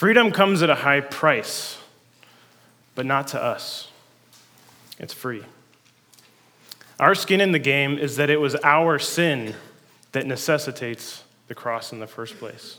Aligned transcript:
Freedom 0.00 0.32
comes 0.32 0.62
at 0.62 0.70
a 0.70 0.76
high 0.76 1.02
price, 1.02 1.76
but 2.94 3.04
not 3.04 3.28
to 3.28 3.42
us. 3.42 3.90
It's 4.98 5.12
free. 5.12 5.42
Our 6.98 7.14
skin 7.14 7.42
in 7.42 7.52
the 7.52 7.58
game 7.58 7.98
is 7.98 8.16
that 8.16 8.30
it 8.30 8.40
was 8.40 8.56
our 8.64 8.98
sin 8.98 9.54
that 10.12 10.26
necessitates 10.26 11.22
the 11.48 11.54
cross 11.54 11.92
in 11.92 12.00
the 12.00 12.06
first 12.06 12.38
place. 12.38 12.78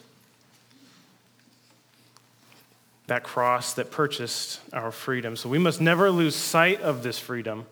That 3.06 3.22
cross 3.22 3.76
that 3.76 3.92
purchased 3.92 4.60
our 4.74 4.92
freedom. 4.92 5.36
So 5.36 5.48
we 5.48 5.60
must 5.60 5.80
never 5.80 6.10
lose 6.10 6.36
sight 6.36 6.82
of 6.82 7.04
this 7.04 7.20
freedom. 7.20 7.68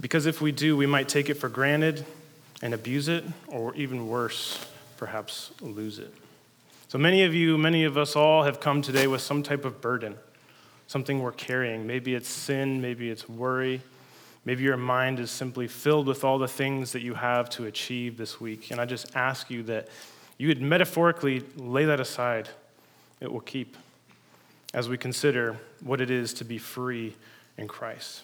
Because 0.00 0.26
if 0.26 0.40
we 0.40 0.50
do, 0.50 0.76
we 0.76 0.86
might 0.86 1.08
take 1.08 1.30
it 1.30 1.34
for 1.34 1.48
granted 1.48 2.04
and 2.60 2.74
abuse 2.74 3.06
it, 3.06 3.22
or 3.46 3.72
even 3.76 4.08
worse, 4.08 4.66
perhaps 4.96 5.52
lose 5.60 6.00
it. 6.00 6.12
So 6.92 6.98
many 6.98 7.22
of 7.22 7.34
you, 7.34 7.56
many 7.56 7.84
of 7.84 7.96
us 7.96 8.16
all 8.16 8.42
have 8.42 8.60
come 8.60 8.82
today 8.82 9.06
with 9.06 9.22
some 9.22 9.42
type 9.42 9.64
of 9.64 9.80
burden, 9.80 10.14
something 10.88 11.22
we're 11.22 11.32
carrying. 11.32 11.86
Maybe 11.86 12.14
it's 12.14 12.28
sin, 12.28 12.82
maybe 12.82 13.08
it's 13.08 13.26
worry, 13.26 13.80
maybe 14.44 14.64
your 14.64 14.76
mind 14.76 15.18
is 15.18 15.30
simply 15.30 15.68
filled 15.68 16.06
with 16.06 16.22
all 16.22 16.36
the 16.36 16.46
things 16.46 16.92
that 16.92 17.00
you 17.00 17.14
have 17.14 17.48
to 17.48 17.64
achieve 17.64 18.18
this 18.18 18.42
week. 18.42 18.70
And 18.70 18.78
I 18.78 18.84
just 18.84 19.16
ask 19.16 19.48
you 19.48 19.62
that 19.62 19.88
you 20.36 20.48
would 20.48 20.60
metaphorically 20.60 21.42
lay 21.56 21.86
that 21.86 21.98
aside. 21.98 22.50
It 23.20 23.32
will 23.32 23.40
keep 23.40 23.74
as 24.74 24.90
we 24.90 24.98
consider 24.98 25.56
what 25.82 26.02
it 26.02 26.10
is 26.10 26.34
to 26.34 26.44
be 26.44 26.58
free 26.58 27.16
in 27.56 27.68
Christ. 27.68 28.20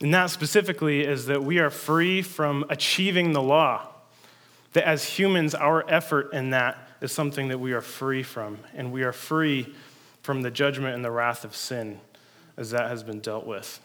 And 0.00 0.12
that 0.12 0.30
specifically 0.30 1.02
is 1.02 1.26
that 1.26 1.44
we 1.44 1.60
are 1.60 1.70
free 1.70 2.22
from 2.22 2.64
achieving 2.68 3.34
the 3.34 3.42
law. 3.42 3.86
That 4.72 4.84
as 4.84 5.04
humans, 5.04 5.54
our 5.54 5.88
effort 5.88 6.32
in 6.32 6.50
that 6.50 6.76
is 7.04 7.12
something 7.12 7.48
that 7.48 7.58
we 7.58 7.72
are 7.72 7.80
free 7.80 8.22
from. 8.22 8.58
And 8.74 8.92
we 8.92 9.04
are 9.04 9.12
free 9.12 9.72
from 10.22 10.42
the 10.42 10.50
judgment 10.50 10.94
and 10.94 11.04
the 11.04 11.10
wrath 11.10 11.44
of 11.44 11.54
sin 11.54 12.00
as 12.56 12.70
that 12.70 12.88
has 12.88 13.02
been 13.02 13.20
dealt 13.20 13.46
with. 13.46 13.80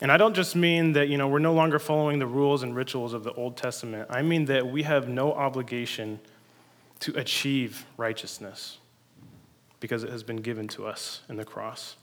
And 0.00 0.10
I 0.10 0.16
don't 0.16 0.34
just 0.34 0.56
mean 0.56 0.94
that, 0.94 1.08
you 1.08 1.16
know, 1.16 1.28
we're 1.28 1.38
no 1.38 1.54
longer 1.54 1.78
following 1.78 2.18
the 2.18 2.26
rules 2.26 2.64
and 2.64 2.74
rituals 2.74 3.12
of 3.12 3.22
the 3.22 3.32
Old 3.34 3.56
Testament. 3.56 4.08
I 4.10 4.22
mean 4.22 4.46
that 4.46 4.66
we 4.66 4.82
have 4.82 5.08
no 5.08 5.32
obligation 5.32 6.18
to 7.00 7.16
achieve 7.16 7.84
righteousness 7.96 8.78
because 9.78 10.02
it 10.02 10.10
has 10.10 10.22
been 10.22 10.36
given 10.38 10.66
to 10.68 10.86
us 10.86 11.20
in 11.28 11.36
the 11.36 11.44
cross. 11.44 11.96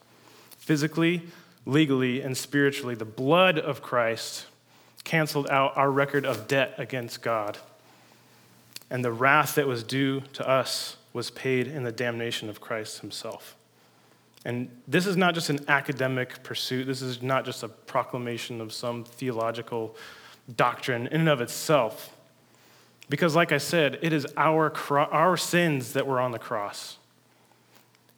Physically, 0.57 1.23
legally 1.65 2.21
and 2.21 2.37
spiritually. 2.37 2.95
The 2.95 3.05
blood 3.05 3.57
of 3.57 3.81
Christ 3.81 4.45
canceled 5.03 5.49
out 5.49 5.75
our 5.75 5.89
record 5.89 6.25
of 6.25 6.47
debt 6.47 6.75
against 6.77 7.21
God. 7.21 7.57
And 8.89 9.05
the 9.05 9.11
wrath 9.11 9.55
that 9.55 9.67
was 9.67 9.83
due 9.83 10.21
to 10.33 10.47
us 10.47 10.97
was 11.13 11.29
paid 11.31 11.67
in 11.67 11.83
the 11.83 11.91
damnation 11.91 12.49
of 12.49 12.61
Christ 12.61 12.99
himself. 12.99 13.55
And 14.45 14.69
this 14.87 15.05
is 15.05 15.17
not 15.17 15.33
just 15.33 15.49
an 15.49 15.59
academic 15.67 16.43
pursuit, 16.43 16.85
this 16.85 17.01
is 17.01 17.21
not 17.21 17.45
just 17.45 17.61
a 17.63 17.67
proclamation 17.67 18.61
of 18.61 18.71
some 18.71 19.03
theological 19.03 19.95
doctrine 20.55 21.07
in 21.07 21.21
and 21.21 21.29
of 21.29 21.41
itself. 21.41 22.15
Because, 23.09 23.35
like 23.35 23.51
I 23.51 23.57
said, 23.57 23.99
it 24.01 24.13
is 24.13 24.27
our, 24.37 24.71
our 24.91 25.35
sins 25.35 25.93
that 25.93 26.05
were 26.07 26.19
on 26.19 26.31
the 26.31 26.39
cross. 26.39 26.97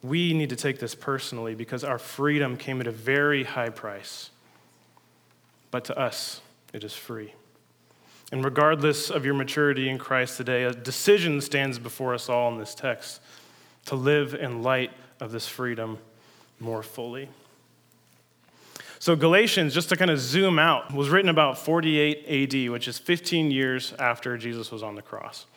We 0.03 0.33
need 0.33 0.49
to 0.49 0.55
take 0.55 0.79
this 0.79 0.95
personally 0.95 1.55
because 1.55 1.83
our 1.83 1.97
freedom 1.97 2.57
came 2.57 2.81
at 2.81 2.87
a 2.87 2.91
very 2.91 3.43
high 3.43 3.69
price. 3.69 4.31
But 5.69 5.85
to 5.85 5.97
us, 5.97 6.41
it 6.73 6.83
is 6.83 6.93
free. 6.93 7.33
And 8.31 8.45
regardless 8.45 9.09
of 9.09 9.25
your 9.25 9.33
maturity 9.33 9.89
in 9.89 9.97
Christ 9.97 10.37
today, 10.37 10.63
a 10.63 10.73
decision 10.73 11.41
stands 11.41 11.77
before 11.77 12.13
us 12.13 12.29
all 12.29 12.51
in 12.51 12.57
this 12.57 12.73
text 12.73 13.21
to 13.85 13.95
live 13.95 14.33
in 14.33 14.63
light 14.63 14.91
of 15.19 15.31
this 15.31 15.47
freedom 15.47 15.97
more 16.59 16.81
fully. 16.83 17.27
So, 18.99 19.15
Galatians, 19.15 19.73
just 19.73 19.89
to 19.89 19.95
kind 19.95 20.11
of 20.11 20.19
zoom 20.19 20.59
out, 20.59 20.93
was 20.93 21.09
written 21.09 21.29
about 21.29 21.57
48 21.57 22.53
AD, 22.53 22.71
which 22.71 22.87
is 22.87 22.99
15 22.99 23.49
years 23.49 23.93
after 23.97 24.37
Jesus 24.37 24.71
was 24.71 24.83
on 24.83 24.95
the 24.95 25.01
cross. 25.01 25.47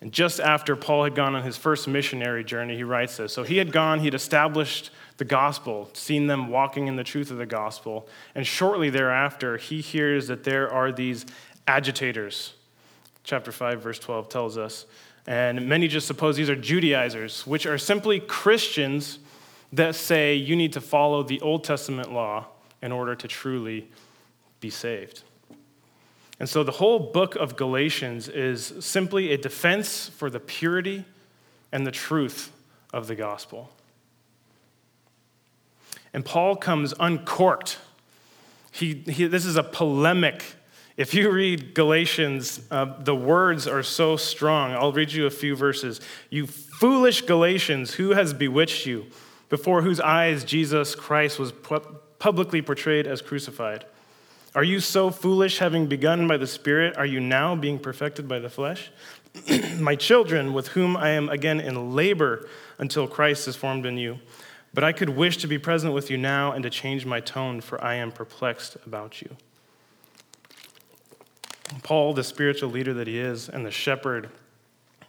And 0.00 0.12
just 0.12 0.38
after 0.38 0.76
Paul 0.76 1.04
had 1.04 1.14
gone 1.16 1.34
on 1.34 1.42
his 1.42 1.56
first 1.56 1.88
missionary 1.88 2.44
journey, 2.44 2.76
he 2.76 2.84
writes 2.84 3.16
this. 3.16 3.32
So 3.32 3.42
he 3.42 3.56
had 3.56 3.72
gone, 3.72 4.00
he'd 4.00 4.14
established 4.14 4.90
the 5.16 5.24
gospel, 5.24 5.90
seen 5.92 6.28
them 6.28 6.48
walking 6.48 6.86
in 6.86 6.94
the 6.94 7.02
truth 7.02 7.32
of 7.32 7.38
the 7.38 7.46
gospel. 7.46 8.06
And 8.34 8.46
shortly 8.46 8.90
thereafter, 8.90 9.56
he 9.56 9.80
hears 9.80 10.28
that 10.28 10.44
there 10.44 10.70
are 10.70 10.92
these 10.92 11.26
agitators. 11.68 12.54
Chapter 13.22 13.52
5, 13.52 13.82
verse 13.82 13.98
12 13.98 14.28
tells 14.28 14.58
us. 14.58 14.86
And 15.26 15.68
many 15.68 15.86
just 15.86 16.06
suppose 16.06 16.36
these 16.36 16.48
are 16.48 16.56
Judaizers, 16.56 17.46
which 17.46 17.66
are 17.66 17.78
simply 17.78 18.18
Christians 18.18 19.18
that 19.72 19.94
say 19.94 20.34
you 20.34 20.56
need 20.56 20.72
to 20.72 20.80
follow 20.80 21.22
the 21.22 21.40
Old 21.42 21.62
Testament 21.64 22.12
law 22.12 22.46
in 22.80 22.90
order 22.90 23.14
to 23.14 23.28
truly 23.28 23.88
be 24.60 24.70
saved. 24.70 25.22
And 26.40 26.48
so 26.48 26.62
the 26.62 26.72
whole 26.72 26.98
book 26.98 27.36
of 27.36 27.56
Galatians 27.56 28.28
is 28.28 28.72
simply 28.80 29.32
a 29.32 29.36
defense 29.36 30.08
for 30.08 30.30
the 30.30 30.40
purity 30.40 31.04
and 31.72 31.86
the 31.86 31.90
truth 31.90 32.52
of 32.92 33.08
the 33.08 33.14
gospel. 33.14 33.70
And 36.14 36.24
Paul 36.24 36.56
comes 36.56 36.94
uncorked. 36.98 37.78
He, 38.70 38.94
he, 38.94 39.26
this 39.26 39.44
is 39.44 39.56
a 39.56 39.62
polemic. 39.62 40.42
If 40.98 41.14
you 41.14 41.30
read 41.30 41.74
Galatians, 41.74 42.60
uh, 42.72 42.86
the 42.98 43.14
words 43.14 43.68
are 43.68 43.84
so 43.84 44.16
strong. 44.16 44.72
I'll 44.72 44.90
read 44.90 45.12
you 45.12 45.26
a 45.26 45.30
few 45.30 45.54
verses. 45.54 46.00
You 46.28 46.48
foolish 46.48 47.22
Galatians, 47.22 47.94
who 47.94 48.10
has 48.10 48.34
bewitched 48.34 48.84
you, 48.84 49.06
before 49.48 49.82
whose 49.82 50.00
eyes 50.00 50.42
Jesus 50.42 50.96
Christ 50.96 51.38
was 51.38 51.52
publicly 52.18 52.62
portrayed 52.62 53.06
as 53.06 53.22
crucified? 53.22 53.84
Are 54.56 54.64
you 54.64 54.80
so 54.80 55.10
foolish, 55.10 55.58
having 55.58 55.86
begun 55.86 56.26
by 56.26 56.36
the 56.36 56.48
Spirit? 56.48 56.96
Are 56.96 57.06
you 57.06 57.20
now 57.20 57.54
being 57.54 57.78
perfected 57.78 58.26
by 58.26 58.40
the 58.40 58.50
flesh? 58.50 58.90
My 59.78 59.94
children, 59.94 60.52
with 60.52 60.68
whom 60.68 60.96
I 60.96 61.10
am 61.10 61.28
again 61.28 61.60
in 61.60 61.94
labor 61.94 62.48
until 62.78 63.06
Christ 63.06 63.46
is 63.46 63.54
formed 63.54 63.86
in 63.86 63.98
you. 63.98 64.18
But 64.74 64.82
I 64.82 64.92
could 64.92 65.10
wish 65.10 65.36
to 65.38 65.46
be 65.46 65.58
present 65.58 65.94
with 65.94 66.10
you 66.10 66.16
now 66.16 66.50
and 66.50 66.64
to 66.64 66.70
change 66.70 67.06
my 67.06 67.20
tone, 67.20 67.60
for 67.60 67.82
I 67.82 67.94
am 67.94 68.10
perplexed 68.10 68.76
about 68.84 69.22
you. 69.22 69.36
Paul, 71.82 72.14
the 72.14 72.24
spiritual 72.24 72.70
leader 72.70 72.94
that 72.94 73.06
he 73.06 73.18
is 73.18 73.48
and 73.48 73.64
the 73.64 73.70
shepherd 73.70 74.30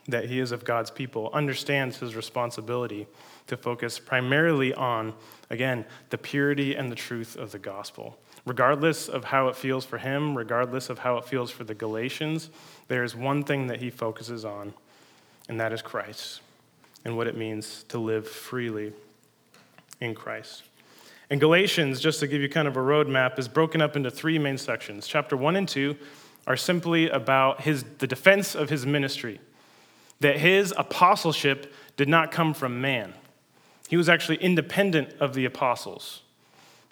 that 0.08 0.26
he 0.26 0.40
is 0.40 0.52
of 0.52 0.66
God's 0.66 0.90
people, 0.90 1.30
understands 1.34 1.98
his 1.98 2.16
responsibility 2.16 3.08
to 3.48 3.56
focus 3.56 4.00
primarily 4.00 4.74
on, 4.74 5.14
again, 5.50 5.86
the 6.10 6.18
purity 6.18 6.76
and 6.76 6.92
the 6.92 6.96
truth 6.96 7.36
of 7.36 7.52
the 7.52 7.60
gospel. 7.60 8.18
Regardless 8.46 9.08
of 9.08 9.26
how 9.26 9.50
it 9.50 9.56
feels 9.56 9.86
for 9.86 10.00
him, 10.00 10.36
regardless 10.36 10.90
of 10.90 11.00
how 11.00 11.18
it 11.18 11.26
feels 11.26 11.52
for 11.52 11.64
the 11.64 11.76
Galatians, 11.76 12.50
there 12.88 13.04
is 13.04 13.16
one 13.16 13.44
thing 13.44 13.68
that 13.68 13.80
he 13.80 13.90
focuses 13.90 14.46
on, 14.46 14.74
and 15.48 15.60
that 15.60 15.74
is 15.74 15.82
Christ 15.82 16.42
and 17.06 17.16
what 17.16 17.28
it 17.28 17.38
means 17.38 17.84
to 17.90 18.00
live 18.00 18.28
freely 18.28 18.94
in 20.02 20.16
Christ. 20.16 20.64
And 21.30 21.40
Galatians, 21.40 22.00
just 22.00 22.20
to 22.22 22.28
give 22.28 22.42
you 22.42 22.50
kind 22.50 22.68
of 22.68 22.76
a 22.76 22.80
roadmap, 22.80 23.38
is 23.38 23.48
broken 23.48 23.82
up 23.82 23.96
into 23.96 24.10
three 24.10 24.40
main 24.40 24.58
sections. 24.58 25.06
Chapter 25.06 25.38
one 25.38 25.56
and 25.56 25.68
two 25.68 25.96
are 26.50 26.58
simply 26.58 27.08
about 27.10 27.62
his, 27.62 27.86
the 28.00 28.08
defense 28.08 28.56
of 28.56 28.70
his 28.70 28.86
ministry, 28.86 29.40
that 30.20 30.38
his 30.38 30.74
apostleship 30.76 31.72
did 31.96 32.10
not 32.10 32.32
come 32.32 32.54
from 32.54 32.82
man. 32.82 33.14
He 33.88 33.96
was 33.96 34.10
actually 34.10 34.38
independent 34.38 35.14
of 35.20 35.34
the 35.36 35.46
apostles 35.46 36.24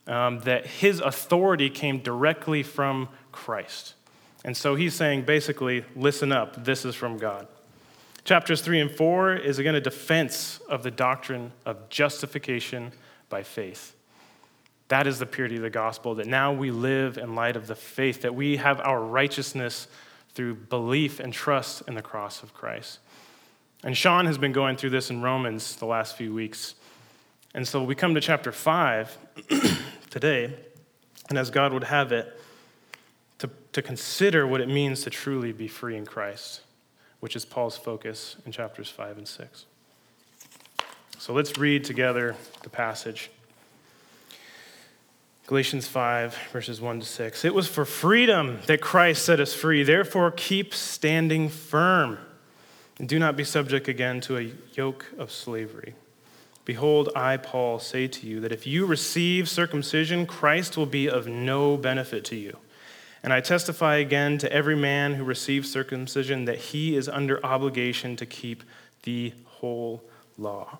um, 0.06 0.40
that 0.42 0.66
his 0.68 1.00
authority 1.00 1.70
came 1.70 2.00
directly 2.00 2.62
from 2.64 3.10
Christ. 3.32 3.96
And 4.46 4.56
so 4.56 4.76
he's 4.76 4.94
saying 4.94 5.24
basically, 5.24 5.84
listen 5.96 6.32
up, 6.32 6.64
this 6.64 6.86
is 6.86 6.96
from 6.96 7.18
God. 7.18 7.48
Chapters 8.24 8.62
3 8.62 8.80
and 8.80 8.92
4 8.92 9.36
is 9.38 9.58
again 9.58 9.76
a 9.76 9.82
defense 9.82 10.60
of 10.70 10.84
the 10.84 10.92
doctrine 10.92 11.52
of 11.66 11.90
justification 11.90 12.92
by 13.30 13.42
faith. 13.42 13.97
That 14.90 15.06
is 15.06 15.20
the 15.20 15.26
purity 15.26 15.58
of 15.58 15.62
the 15.62 15.70
gospel, 15.70 16.16
that 16.16 16.28
now 16.28 16.54
we 16.54 16.72
live 16.72 17.18
in 17.18 17.36
light 17.36 17.56
of 17.56 17.68
the 17.68 17.76
faith, 17.76 18.22
that 18.22 18.34
we 18.34 18.58
have 18.58 18.80
our 18.80 19.02
righteousness 19.02 19.88
through 20.34 20.56
belief 20.56 21.20
and 21.20 21.34
trust 21.34 21.84
in 21.88 21.96
the 21.96 22.02
cross 22.02 22.44
of 22.44 22.54
Christ. 22.54 23.00
And 23.84 23.96
Sean 23.96 24.26
has 24.26 24.38
been 24.38 24.54
going 24.54 24.78
through 24.78 24.92
this 24.92 25.10
in 25.10 25.22
Romans 25.22 25.76
the 25.76 25.86
last 25.86 26.16
few 26.16 26.34
weeks. 26.34 26.76
And 27.54 27.68
so 27.68 27.84
we 27.84 27.96
come 27.96 28.16
to 28.16 28.22
chapter 28.22 28.52
5 28.52 29.18
today, 30.10 30.54
and 31.30 31.38
as 31.38 31.50
God 31.50 31.74
would 31.74 31.84
have 31.84 32.12
it, 32.12 32.40
to, 33.40 33.50
to 33.74 33.82
consider 33.82 34.48
what 34.48 34.62
it 34.62 34.68
means 34.68 35.04
to 35.04 35.10
truly 35.10 35.52
be 35.52 35.68
free 35.68 35.98
in 35.98 36.06
Christ, 36.06 36.62
which 37.20 37.36
is 37.36 37.46
Paul's 37.46 37.78
focus 37.78 38.38
in 38.46 38.52
chapters 38.52 38.90
5 38.90 39.18
and 39.18 39.28
6. 39.28 39.66
So 41.20 41.34
let's 41.34 41.58
read 41.58 41.84
together 41.84 42.36
the 42.64 42.70
passage. 42.70 43.32
Galatians 45.48 45.88
5, 45.88 46.38
verses 46.52 46.82
1 46.82 47.00
to 47.00 47.06
6. 47.06 47.46
It 47.46 47.56
was 47.56 47.70
for 47.70 47.86
freedom 47.86 48.60
that 48.66 48.82
Christ 48.82 49.24
set 49.24 49.40
us 49.40 49.54
free. 49.54 49.82
Therefore, 49.82 50.30
keep 50.30 50.74
standing 50.74 51.48
firm 51.48 52.20
And 53.00 53.08
do 53.08 53.18
not 53.18 53.38
be 53.38 53.44
subject 53.44 53.88
again 53.88 54.20
to 54.22 54.38
a 54.38 54.52
yoke 54.74 55.06
of 55.18 55.32
slavery. 55.32 55.94
Behold, 56.66 57.10
I, 57.16 57.38
Paul, 57.38 57.80
say 57.80 58.08
to 58.08 58.28
you 58.28 58.42
that 58.42 58.52
if 58.52 58.68
you 58.68 58.86
receive 58.86 59.48
circumcision, 59.48 60.26
Christ 60.26 60.76
will 60.76 60.86
be 60.86 61.08
of 61.10 61.28
no 61.28 61.78
benefit 61.78 62.26
to 62.26 62.36
you. 62.36 62.58
And 63.24 63.32
I 63.32 63.40
testify 63.40 63.98
again 63.98 64.38
to 64.40 64.52
every 64.52 64.76
man 64.76 65.14
who 65.14 65.24
receives 65.24 65.72
circumcision 65.72 66.46
that 66.46 66.58
he 66.58 66.98
is 66.98 67.08
under 67.08 67.44
obligation 67.46 68.18
to 68.18 68.26
keep 68.26 68.64
the 69.04 69.34
whole 69.46 70.04
law. 70.38 70.80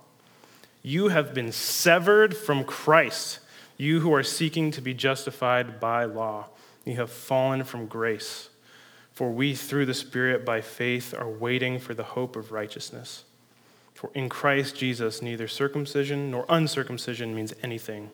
You 0.82 1.08
have 1.08 1.34
been 1.34 1.52
severed 1.52 2.36
from 2.36 2.64
Christ, 2.64 3.40
you 3.78 4.00
who 4.00 4.14
are 4.14 4.24
seeking 4.24 4.72
to 4.72 4.82
be 4.82 4.94
justified 4.94 5.80
by 5.80 6.06
law. 6.06 6.48
You 6.84 6.96
have 6.96 7.12
fallen 7.12 7.64
from 7.64 7.86
grace. 7.86 8.50
For 9.14 9.32
we, 9.32 9.56
through 9.56 9.86
the 9.86 9.94
Spirit, 9.94 10.46
by 10.46 10.62
faith, 10.62 11.14
are 11.18 11.30
waiting 11.30 11.80
for 11.80 11.94
the 11.94 12.04
hope 12.04 12.36
of 12.36 12.52
righteousness. 12.52 13.24
For 13.94 14.12
in 14.14 14.30
Christ 14.30 14.76
Jesus, 14.76 15.22
neither 15.22 15.48
circumcision 15.48 16.30
nor 16.30 16.46
uncircumcision 16.50 17.34
means 17.34 17.54
anything, 17.64 18.12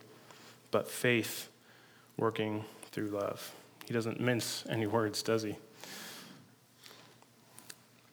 but 0.71 0.87
faith 0.87 1.49
working 2.15 2.63
through 2.91 3.09
love. 3.09 3.53
He 3.85 3.93
doesn't 3.93 4.19
mince 4.21 4.63
any 4.69 4.87
words, 4.87 5.21
does 5.21 5.43
he? 5.43 5.57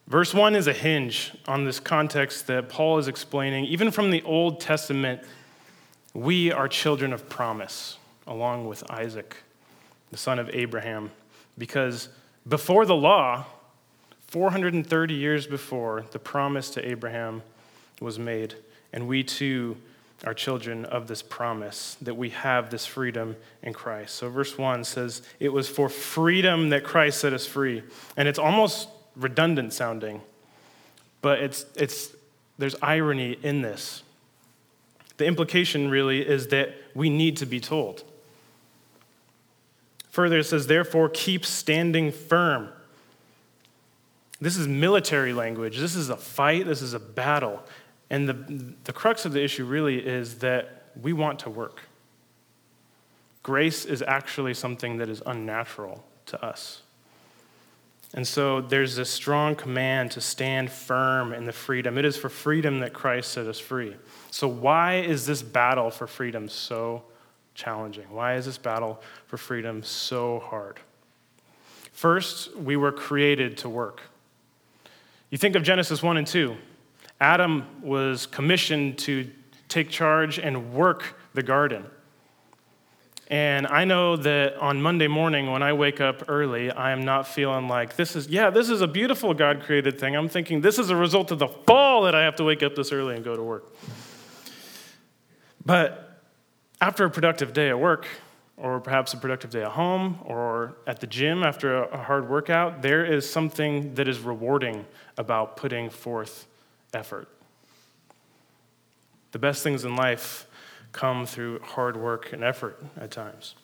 Verse 0.08 0.34
1 0.34 0.56
is 0.56 0.66
a 0.66 0.72
hinge 0.72 1.30
on 1.46 1.64
this 1.64 1.78
context 1.78 2.48
that 2.48 2.68
Paul 2.68 2.98
is 2.98 3.06
explaining. 3.06 3.66
Even 3.66 3.92
from 3.92 4.10
the 4.10 4.22
Old 4.22 4.60
Testament, 4.60 5.22
we 6.14 6.50
are 6.52 6.68
children 6.68 7.12
of 7.12 7.28
promise, 7.28 7.98
along 8.26 8.66
with 8.66 8.88
Isaac, 8.90 9.36
the 10.10 10.16
son 10.16 10.38
of 10.38 10.50
Abraham, 10.52 11.10
because 11.56 12.08
before 12.48 12.84
the 12.86 12.96
law, 12.96 13.46
430 14.28 15.14
years 15.14 15.46
before, 15.46 16.04
the 16.10 16.18
promise 16.18 16.70
to 16.70 16.88
Abraham 16.88 17.42
was 18.00 18.18
made, 18.18 18.54
and 18.92 19.06
we 19.06 19.22
too 19.22 19.76
are 20.24 20.34
children 20.34 20.84
of 20.84 21.06
this 21.06 21.22
promise 21.22 21.96
that 22.02 22.14
we 22.14 22.30
have 22.30 22.70
this 22.70 22.84
freedom 22.84 23.36
in 23.62 23.72
Christ. 23.72 24.16
So, 24.16 24.28
verse 24.28 24.58
1 24.58 24.84
says, 24.84 25.22
It 25.38 25.50
was 25.50 25.68
for 25.68 25.88
freedom 25.88 26.70
that 26.70 26.84
Christ 26.84 27.20
set 27.20 27.32
us 27.32 27.46
free. 27.46 27.82
And 28.16 28.28
it's 28.28 28.38
almost 28.38 28.88
redundant 29.16 29.72
sounding, 29.72 30.20
but 31.22 31.40
it's, 31.40 31.64
it's, 31.74 32.14
there's 32.58 32.76
irony 32.82 33.38
in 33.42 33.62
this. 33.62 34.02
The 35.20 35.26
implication 35.26 35.90
really 35.90 36.26
is 36.26 36.46
that 36.46 36.74
we 36.94 37.10
need 37.10 37.36
to 37.36 37.46
be 37.46 37.60
told. 37.60 38.04
Further, 40.08 40.38
it 40.38 40.44
says, 40.44 40.66
therefore, 40.66 41.10
keep 41.10 41.44
standing 41.44 42.10
firm. 42.10 42.70
This 44.40 44.56
is 44.56 44.66
military 44.66 45.34
language. 45.34 45.76
This 45.76 45.94
is 45.94 46.08
a 46.08 46.16
fight. 46.16 46.64
This 46.64 46.80
is 46.80 46.94
a 46.94 46.98
battle. 46.98 47.62
And 48.08 48.26
the, 48.26 48.72
the 48.84 48.94
crux 48.94 49.26
of 49.26 49.34
the 49.34 49.44
issue 49.44 49.66
really 49.66 49.98
is 49.98 50.38
that 50.38 50.86
we 50.98 51.12
want 51.12 51.40
to 51.40 51.50
work. 51.50 51.82
Grace 53.42 53.84
is 53.84 54.00
actually 54.00 54.54
something 54.54 54.96
that 54.96 55.10
is 55.10 55.22
unnatural 55.26 56.02
to 56.24 56.42
us. 56.42 56.80
And 58.14 58.26
so 58.26 58.60
there's 58.60 58.96
this 58.96 59.08
strong 59.08 59.54
command 59.54 60.10
to 60.12 60.20
stand 60.20 60.70
firm 60.70 61.32
in 61.32 61.46
the 61.46 61.52
freedom. 61.52 61.96
It 61.96 62.04
is 62.04 62.16
for 62.16 62.28
freedom 62.28 62.80
that 62.80 62.92
Christ 62.92 63.32
set 63.32 63.46
us 63.46 63.60
free. 63.60 63.96
So, 64.32 64.48
why 64.48 64.96
is 64.96 65.26
this 65.26 65.42
battle 65.42 65.90
for 65.90 66.08
freedom 66.08 66.48
so 66.48 67.04
challenging? 67.54 68.10
Why 68.10 68.34
is 68.34 68.46
this 68.46 68.58
battle 68.58 69.00
for 69.26 69.36
freedom 69.36 69.82
so 69.84 70.40
hard? 70.40 70.80
First, 71.92 72.56
we 72.56 72.76
were 72.76 72.92
created 72.92 73.58
to 73.58 73.68
work. 73.68 74.00
You 75.30 75.38
think 75.38 75.54
of 75.54 75.62
Genesis 75.62 76.02
1 76.02 76.16
and 76.16 76.26
2. 76.26 76.56
Adam 77.20 77.64
was 77.82 78.26
commissioned 78.26 78.98
to 78.98 79.30
take 79.68 79.88
charge 79.88 80.38
and 80.38 80.72
work 80.72 81.20
the 81.34 81.42
garden. 81.42 81.84
And 83.30 83.68
I 83.68 83.84
know 83.84 84.16
that 84.16 84.56
on 84.56 84.82
Monday 84.82 85.06
morning 85.06 85.52
when 85.52 85.62
I 85.62 85.72
wake 85.72 86.00
up 86.00 86.24
early, 86.28 86.72
I 86.72 86.90
am 86.90 87.04
not 87.04 87.28
feeling 87.28 87.68
like 87.68 87.94
this 87.94 88.16
is, 88.16 88.26
yeah, 88.26 88.50
this 88.50 88.68
is 88.68 88.80
a 88.80 88.88
beautiful 88.88 89.34
God 89.34 89.62
created 89.62 90.00
thing. 90.00 90.16
I'm 90.16 90.28
thinking 90.28 90.62
this 90.62 90.80
is 90.80 90.90
a 90.90 90.96
result 90.96 91.30
of 91.30 91.38
the 91.38 91.46
fall 91.46 92.02
that 92.02 92.14
I 92.16 92.24
have 92.24 92.34
to 92.36 92.44
wake 92.44 92.64
up 92.64 92.74
this 92.74 92.90
early 92.90 93.14
and 93.14 93.24
go 93.24 93.36
to 93.36 93.42
work. 93.42 93.72
But 95.64 96.18
after 96.80 97.04
a 97.04 97.10
productive 97.10 97.52
day 97.52 97.68
at 97.68 97.78
work, 97.78 98.08
or 98.56 98.80
perhaps 98.80 99.14
a 99.14 99.16
productive 99.16 99.50
day 99.50 99.62
at 99.62 99.70
home, 99.70 100.18
or 100.24 100.74
at 100.88 101.00
the 101.00 101.06
gym 101.06 101.44
after 101.44 101.84
a 101.84 102.02
hard 102.02 102.28
workout, 102.28 102.82
there 102.82 103.04
is 103.04 103.30
something 103.30 103.94
that 103.94 104.08
is 104.08 104.18
rewarding 104.18 104.84
about 105.16 105.56
putting 105.56 105.88
forth 105.88 106.46
effort. 106.92 107.28
The 109.30 109.38
best 109.38 109.62
things 109.62 109.84
in 109.84 109.94
life 109.94 110.48
come 110.92 111.26
through 111.26 111.60
hard 111.60 111.96
work 111.96 112.32
and 112.32 112.42
effort 112.42 112.82
at 112.96 113.10
times. 113.10 113.54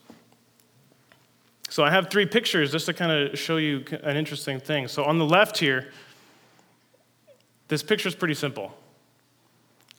So 1.69 1.84
I 1.84 1.90
have 1.90 2.11
three 2.11 2.26
pictures 2.26 2.70
just 2.70 2.87
to 2.87 2.94
kind 2.94 3.11
of 3.11 3.38
show 3.38 3.56
you 3.56 3.84
an 4.02 4.17
interesting 4.17 4.61
thing. 4.61 4.87
So 4.88 5.05
on 5.05 5.19
the 5.19 5.25
left 5.25 5.58
here, 5.58 5.90
this 7.69 7.82
picture 7.82 8.08
is 8.08 8.14
pretty 8.14 8.34
simple. 8.34 8.73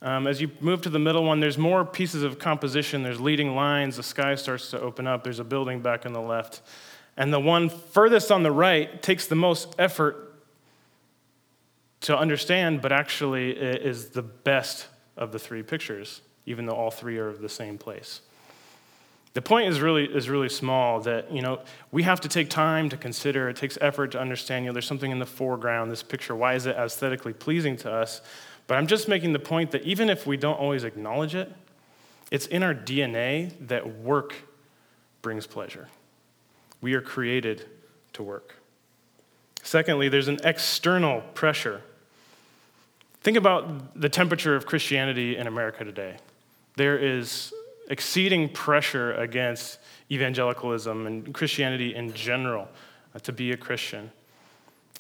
Um, 0.01 0.27
as 0.27 0.39
you 0.39 0.51
move 0.61 0.81
to 0.83 0.89
the 0.89 0.99
middle 0.99 1.23
one, 1.23 1.39
there's 1.39 1.57
more 1.57 1.83
pieces 1.83 2.23
of 2.23 2.39
composition. 2.39 3.03
There's 3.03 3.19
leading 3.19 3.55
lines. 3.55 3.97
The 3.97 4.03
sky 4.03 4.35
starts 4.35 4.69
to 4.71 4.79
open 4.79 5.07
up. 5.07 5.23
There's 5.23 5.39
a 5.39 5.43
building 5.43 5.81
back 5.81 6.05
on 6.05 6.13
the 6.13 6.21
left. 6.21 6.61
And 7.17 7.33
the 7.33 7.39
one 7.39 7.69
furthest 7.69 8.31
on 8.31 8.43
the 8.43 8.51
right 8.51 9.01
takes 9.01 9.27
the 9.27 9.35
most 9.35 9.75
effort 9.79 10.35
to 12.01 12.17
understand, 12.17 12.81
but 12.81 12.91
actually 12.91 13.51
is 13.51 14.09
the 14.09 14.21
best 14.21 14.87
of 15.17 15.31
the 15.31 15.39
three 15.39 15.63
pictures, 15.63 16.21
even 16.47 16.65
though 16.65 16.73
all 16.73 16.89
three 16.89 17.19
are 17.19 17.27
of 17.27 17.41
the 17.41 17.49
same 17.49 17.77
place. 17.77 18.21
The 19.33 19.41
point 19.43 19.67
is 19.67 19.79
really, 19.79 20.05
is 20.05 20.29
really 20.29 20.49
small 20.49 20.99
that, 21.01 21.31
you 21.31 21.43
know, 21.43 21.59
we 21.91 22.01
have 22.01 22.21
to 22.21 22.27
take 22.27 22.49
time 22.49 22.89
to 22.89 22.97
consider. 22.97 23.49
It 23.49 23.55
takes 23.55 23.77
effort 23.81 24.13
to 24.13 24.19
understand, 24.19 24.65
you 24.65 24.69
know, 24.69 24.73
there's 24.73 24.87
something 24.87 25.11
in 25.11 25.19
the 25.19 25.27
foreground, 25.27 25.91
this 25.91 26.01
picture. 26.01 26.35
Why 26.35 26.55
is 26.55 26.65
it 26.65 26.75
aesthetically 26.75 27.33
pleasing 27.33 27.77
to 27.77 27.91
us? 27.91 28.21
But 28.65 28.79
I'm 28.79 28.87
just 28.87 29.07
making 29.07 29.33
the 29.33 29.39
point 29.39 29.69
that 29.71 29.83
even 29.83 30.09
if 30.09 30.25
we 30.25 30.37
don't 30.37 30.57
always 30.57 30.83
acknowledge 30.83 31.35
it, 31.35 31.53
it's 32.31 32.47
in 32.47 32.63
our 32.63 32.73
DNA 32.73 33.53
that 33.67 33.99
work 33.99 34.33
brings 35.21 35.45
pleasure. 35.45 35.87
We 36.81 36.95
are 36.95 37.01
created 37.01 37.65
to 38.13 38.23
work. 38.23 38.55
Secondly, 39.61 40.09
there's 40.09 40.29
an 40.29 40.39
external 40.43 41.21
pressure. 41.35 41.81
Think 43.21 43.37
about 43.37 43.99
the 43.99 44.09
temperature 44.09 44.55
of 44.55 44.65
Christianity 44.65 45.37
in 45.37 45.45
America 45.45 45.83
today. 45.83 46.17
There 46.77 46.97
is 46.97 47.51
exceeding 47.89 48.49
pressure 48.49 49.13
against 49.13 49.79
evangelicalism 50.11 51.07
and 51.07 51.33
Christianity 51.33 51.95
in 51.95 52.13
general 52.13 52.67
uh, 53.15 53.19
to 53.19 53.31
be 53.31 53.51
a 53.51 53.57
Christian. 53.57 54.11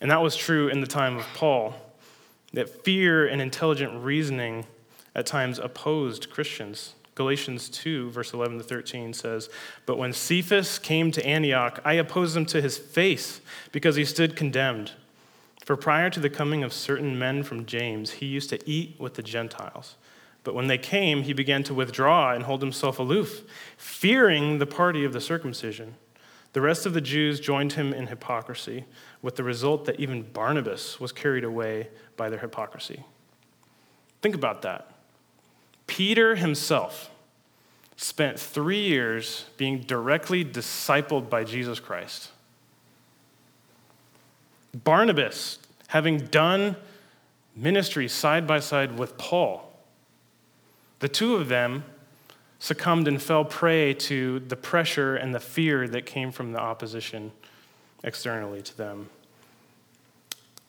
And 0.01 0.09
that 0.09 0.21
was 0.21 0.35
true 0.35 0.69
in 0.69 0.81
the 0.81 0.87
time 0.87 1.17
of 1.17 1.25
Paul 1.35 1.75
that 2.53 2.83
fear 2.83 3.27
and 3.27 3.41
intelligent 3.41 4.03
reasoning 4.03 4.65
at 5.13 5.27
times 5.27 5.59
opposed 5.59 6.31
Christians. 6.31 6.95
Galatians 7.13 7.69
2, 7.69 8.09
verse 8.09 8.33
11 8.33 8.57
to 8.57 8.63
13 8.63 9.13
says, 9.13 9.49
But 9.85 9.99
when 9.99 10.13
Cephas 10.13 10.79
came 10.79 11.11
to 11.11 11.25
Antioch, 11.25 11.79
I 11.85 11.93
opposed 11.93 12.35
him 12.35 12.45
to 12.47 12.61
his 12.61 12.77
face 12.77 13.39
because 13.71 13.95
he 13.95 14.05
stood 14.05 14.35
condemned. 14.35 14.93
For 15.63 15.75
prior 15.75 16.09
to 16.09 16.19
the 16.19 16.29
coming 16.29 16.63
of 16.63 16.73
certain 16.73 17.19
men 17.19 17.43
from 17.43 17.65
James, 17.65 18.13
he 18.13 18.25
used 18.25 18.49
to 18.49 18.69
eat 18.69 18.95
with 18.99 19.15
the 19.15 19.23
Gentiles. 19.23 19.95
But 20.47 20.55
when 20.55 20.67
they 20.67 20.77
came, 20.77 21.23
he 21.23 21.33
began 21.33 21.63
to 21.63 21.73
withdraw 21.73 22.31
and 22.31 22.45
hold 22.45 22.61
himself 22.61 22.99
aloof, 22.99 23.41
fearing 23.75 24.59
the 24.59 24.65
party 24.65 25.03
of 25.03 25.11
the 25.11 25.19
circumcision. 25.19 25.95
The 26.53 26.61
rest 26.61 26.85
of 26.85 26.93
the 26.93 27.01
Jews 27.01 27.41
joined 27.41 27.73
him 27.73 27.91
in 27.91 28.07
hypocrisy, 28.07 28.85
with 29.21 29.35
the 29.35 29.43
result 29.43 29.83
that 29.83 29.99
even 29.99 30.21
Barnabas 30.21 31.01
was 31.01 31.11
carried 31.11 31.43
away 31.43 31.89
by 32.15 32.29
their 32.29 32.39
hypocrisy. 32.39 33.03
Think 34.21 34.35
about 34.35 34.61
that. 34.61 34.89
Peter 35.85 36.35
himself 36.35 37.11
spent 37.97 38.39
three 38.39 38.79
years 38.79 39.47
being 39.57 39.81
directly 39.81 40.45
discipled 40.45 41.29
by 41.29 41.43
Jesus 41.43 41.81
Christ. 41.81 42.31
Barnabas, 44.73 45.59
having 45.87 46.19
done 46.19 46.77
ministry 47.53 48.07
side 48.07 48.47
by 48.47 48.61
side 48.61 48.97
with 48.97 49.17
Paul, 49.17 49.66
the 50.99 51.07
two 51.07 51.35
of 51.35 51.47
them 51.47 51.83
succumbed 52.59 53.07
and 53.07 53.21
fell 53.21 53.45
prey 53.45 53.93
to 53.93 54.39
the 54.39 54.55
pressure 54.55 55.15
and 55.15 55.33
the 55.33 55.39
fear 55.39 55.87
that 55.87 56.05
came 56.05 56.31
from 56.31 56.51
the 56.51 56.59
opposition 56.59 57.31
externally 58.03 58.61
to 58.61 58.75
them. 58.77 59.09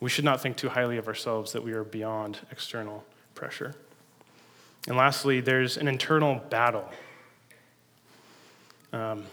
We 0.00 0.10
should 0.10 0.24
not 0.24 0.40
think 0.40 0.56
too 0.56 0.68
highly 0.68 0.96
of 0.96 1.08
ourselves 1.08 1.52
that 1.52 1.64
we 1.64 1.72
are 1.72 1.84
beyond 1.84 2.38
external 2.50 3.04
pressure. 3.34 3.74
And 4.86 4.96
lastly, 4.96 5.40
there's 5.40 5.76
an 5.76 5.88
internal 5.88 6.36
battle. 6.50 6.88
Um, 8.92 9.24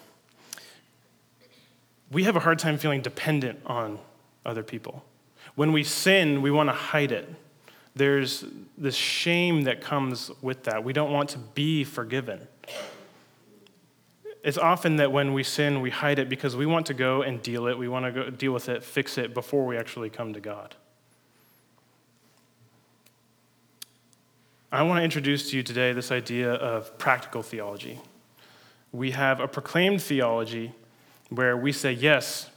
we 2.11 2.23
have 2.23 2.35
a 2.35 2.39
hard 2.39 2.59
time 2.59 2.77
feeling 2.77 3.01
dependent 3.01 3.59
on 3.65 3.99
other 4.45 4.63
people. 4.63 5.03
When 5.55 5.71
we 5.71 5.83
sin, 5.83 6.41
we 6.41 6.51
want 6.51 6.69
to 6.69 6.73
hide 6.73 7.11
it. 7.11 7.33
There's 7.95 8.43
this 8.77 8.95
shame 8.95 9.63
that 9.63 9.81
comes 9.81 10.29
with 10.41 10.63
that. 10.65 10.83
We 10.83 10.91
don't 10.91 11.13
want 11.13 11.29
to 11.29 11.37
be 11.37 11.83
forgiven. 11.83 12.47
It's 14.43 14.57
often 14.57 14.97
that 14.97 15.11
when 15.11 15.33
we 15.33 15.43
sin, 15.43 15.81
we 15.81 15.89
hide 15.89 16.19
it 16.19 16.29
because 16.29 16.55
we 16.55 16.65
want 16.65 16.85
to 16.87 16.93
go 16.93 17.21
and 17.21 17.41
deal 17.41 17.67
it. 17.67 17.77
We 17.77 17.87
want 17.87 18.05
to 18.05 18.11
go 18.11 18.29
deal 18.29 18.51
with 18.51 18.69
it, 18.69 18.83
fix 18.83 19.17
it 19.17 19.33
before 19.33 19.65
we 19.65 19.77
actually 19.77 20.09
come 20.09 20.33
to 20.33 20.39
God. 20.39 20.75
I 24.71 24.83
want 24.83 24.99
to 24.99 25.03
introduce 25.03 25.49
to 25.51 25.57
you 25.57 25.63
today 25.63 25.93
this 25.93 26.11
idea 26.11 26.53
of 26.53 26.97
practical 26.97 27.41
theology. 27.41 27.99
We 28.91 29.11
have 29.11 29.39
a 29.39 29.47
proclaimed 29.47 30.03
theology 30.03 30.73
where 31.29 31.55
we 31.55 31.71
say, 31.71 31.93
Yes, 31.93 32.49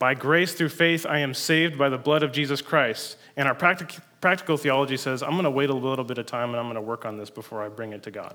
by 0.00 0.14
grace 0.14 0.54
through 0.54 0.70
faith, 0.70 1.04
I 1.06 1.18
am 1.18 1.34
saved 1.34 1.78
by 1.78 1.90
the 1.90 1.98
blood 1.98 2.22
of 2.22 2.32
Jesus 2.32 2.62
Christ. 2.62 3.18
And 3.36 3.46
our 3.46 3.54
practic- 3.54 3.98
practical 4.22 4.56
theology 4.56 4.96
says, 4.96 5.22
I'm 5.22 5.32
going 5.32 5.44
to 5.44 5.50
wait 5.50 5.68
a 5.68 5.74
little 5.74 6.06
bit 6.06 6.16
of 6.16 6.24
time 6.24 6.48
and 6.48 6.58
I'm 6.58 6.64
going 6.64 6.74
to 6.74 6.80
work 6.80 7.04
on 7.04 7.18
this 7.18 7.28
before 7.28 7.62
I 7.62 7.68
bring 7.68 7.92
it 7.92 8.02
to 8.04 8.10
God. 8.10 8.34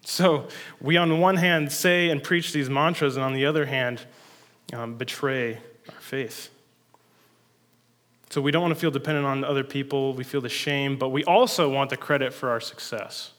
So 0.00 0.48
we, 0.80 0.96
on 0.96 1.10
the 1.10 1.16
one 1.16 1.36
hand, 1.36 1.70
say 1.70 2.08
and 2.08 2.22
preach 2.22 2.52
these 2.52 2.70
mantras, 2.70 3.16
and 3.16 3.24
on 3.24 3.34
the 3.34 3.44
other 3.44 3.66
hand, 3.66 4.00
um, 4.72 4.96
betray 4.96 5.58
our 5.88 6.00
faith. 6.00 6.48
So 8.30 8.40
we 8.40 8.50
don't 8.50 8.62
want 8.62 8.74
to 8.74 8.80
feel 8.80 8.90
dependent 8.90 9.26
on 9.26 9.44
other 9.44 9.64
people. 9.64 10.14
We 10.14 10.24
feel 10.24 10.40
the 10.40 10.48
shame, 10.48 10.98
but 10.98 11.10
we 11.10 11.24
also 11.24 11.70
want 11.70 11.90
the 11.90 11.96
credit 11.96 12.32
for 12.32 12.48
our 12.50 12.60
success. 12.60 13.32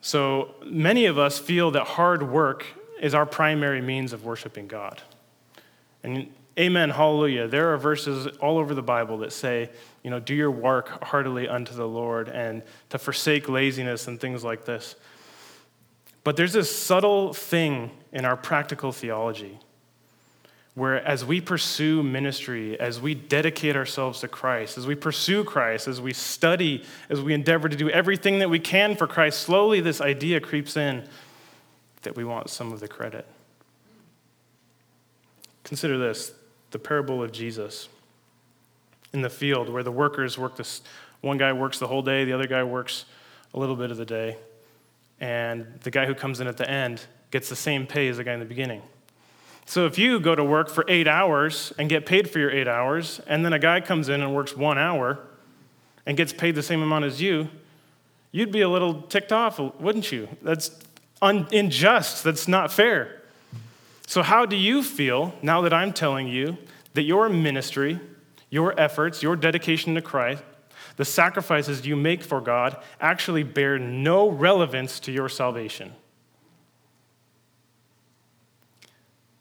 So 0.00 0.54
many 0.64 1.06
of 1.06 1.18
us 1.18 1.40
feel 1.40 1.72
that 1.72 1.84
hard 1.84 2.22
work 2.22 2.64
is 3.00 3.14
our 3.14 3.26
primary 3.26 3.80
means 3.80 4.12
of 4.12 4.24
worshiping 4.24 4.68
God. 4.68 5.02
And 6.04 6.32
amen, 6.58 6.90
hallelujah. 6.90 7.48
There 7.48 7.72
are 7.72 7.78
verses 7.78 8.26
all 8.36 8.58
over 8.58 8.74
the 8.74 8.82
Bible 8.82 9.18
that 9.18 9.32
say, 9.32 9.70
you 10.04 10.10
know, 10.10 10.20
do 10.20 10.34
your 10.34 10.50
work 10.50 11.02
heartily 11.02 11.48
unto 11.48 11.74
the 11.74 11.88
Lord 11.88 12.28
and 12.28 12.62
to 12.90 12.98
forsake 12.98 13.48
laziness 13.48 14.06
and 14.06 14.20
things 14.20 14.44
like 14.44 14.66
this. 14.66 14.94
But 16.22 16.36
there's 16.36 16.52
this 16.52 16.74
subtle 16.74 17.32
thing 17.32 17.90
in 18.12 18.24
our 18.24 18.36
practical 18.36 18.92
theology 18.92 19.58
where 20.74 21.06
as 21.06 21.24
we 21.24 21.40
pursue 21.40 22.02
ministry, 22.02 22.78
as 22.80 23.00
we 23.00 23.14
dedicate 23.14 23.76
ourselves 23.76 24.20
to 24.20 24.28
Christ, 24.28 24.76
as 24.76 24.86
we 24.86 24.96
pursue 24.96 25.44
Christ, 25.44 25.86
as 25.86 26.00
we 26.00 26.12
study, 26.12 26.84
as 27.08 27.20
we 27.20 27.32
endeavor 27.32 27.68
to 27.68 27.76
do 27.76 27.88
everything 27.90 28.40
that 28.40 28.50
we 28.50 28.58
can 28.58 28.96
for 28.96 29.06
Christ, 29.06 29.40
slowly 29.40 29.80
this 29.80 30.00
idea 30.00 30.40
creeps 30.40 30.76
in 30.76 31.06
that 32.02 32.16
we 32.16 32.24
want 32.24 32.50
some 32.50 32.72
of 32.72 32.80
the 32.80 32.88
credit. 32.88 33.24
Consider 35.64 35.98
this 35.98 36.32
the 36.70 36.78
parable 36.78 37.22
of 37.22 37.32
Jesus 37.32 37.88
in 39.12 39.22
the 39.22 39.30
field 39.30 39.68
where 39.68 39.82
the 39.82 39.92
workers 39.92 40.36
work 40.36 40.56
this 40.56 40.82
one 41.20 41.38
guy 41.38 41.52
works 41.52 41.78
the 41.78 41.86
whole 41.86 42.02
day, 42.02 42.24
the 42.24 42.32
other 42.32 42.46
guy 42.46 42.62
works 42.62 43.06
a 43.54 43.58
little 43.58 43.76
bit 43.76 43.90
of 43.90 43.96
the 43.96 44.04
day. 44.04 44.36
And 45.20 45.80
the 45.82 45.90
guy 45.90 46.04
who 46.04 46.14
comes 46.14 46.40
in 46.40 46.46
at 46.46 46.58
the 46.58 46.68
end 46.68 47.06
gets 47.30 47.48
the 47.48 47.56
same 47.56 47.86
pay 47.86 48.08
as 48.08 48.18
the 48.18 48.24
guy 48.24 48.34
in 48.34 48.40
the 48.40 48.46
beginning. 48.46 48.82
So 49.64 49.86
if 49.86 49.98
you 49.98 50.20
go 50.20 50.34
to 50.34 50.44
work 50.44 50.68
for 50.68 50.84
eight 50.86 51.08
hours 51.08 51.72
and 51.78 51.88
get 51.88 52.04
paid 52.04 52.28
for 52.28 52.38
your 52.38 52.50
eight 52.50 52.68
hours, 52.68 53.20
and 53.26 53.44
then 53.44 53.54
a 53.54 53.58
guy 53.58 53.80
comes 53.80 54.10
in 54.10 54.20
and 54.20 54.34
works 54.34 54.54
one 54.54 54.76
hour 54.76 55.18
and 56.04 56.16
gets 56.16 56.32
paid 56.32 56.54
the 56.54 56.62
same 56.62 56.82
amount 56.82 57.06
as 57.06 57.22
you, 57.22 57.48
you'd 58.30 58.52
be 58.52 58.60
a 58.60 58.68
little 58.68 59.02
ticked 59.02 59.32
off, 59.32 59.58
wouldn't 59.58 60.12
you? 60.12 60.28
That's 60.42 60.70
un- 61.22 61.48
unjust. 61.50 62.22
That's 62.22 62.46
not 62.46 62.70
fair. 62.70 63.22
So, 64.06 64.22
how 64.22 64.46
do 64.46 64.56
you 64.56 64.82
feel 64.82 65.34
now 65.42 65.62
that 65.62 65.72
I'm 65.72 65.92
telling 65.92 66.28
you 66.28 66.58
that 66.92 67.02
your 67.02 67.28
ministry, 67.28 67.98
your 68.50 68.78
efforts, 68.78 69.22
your 69.22 69.36
dedication 69.36 69.94
to 69.94 70.02
Christ, 70.02 70.42
the 70.96 71.04
sacrifices 71.04 71.86
you 71.86 71.96
make 71.96 72.22
for 72.22 72.40
God 72.40 72.80
actually 73.00 73.42
bear 73.42 73.78
no 73.78 74.28
relevance 74.28 75.00
to 75.00 75.12
your 75.12 75.28
salvation? 75.28 75.92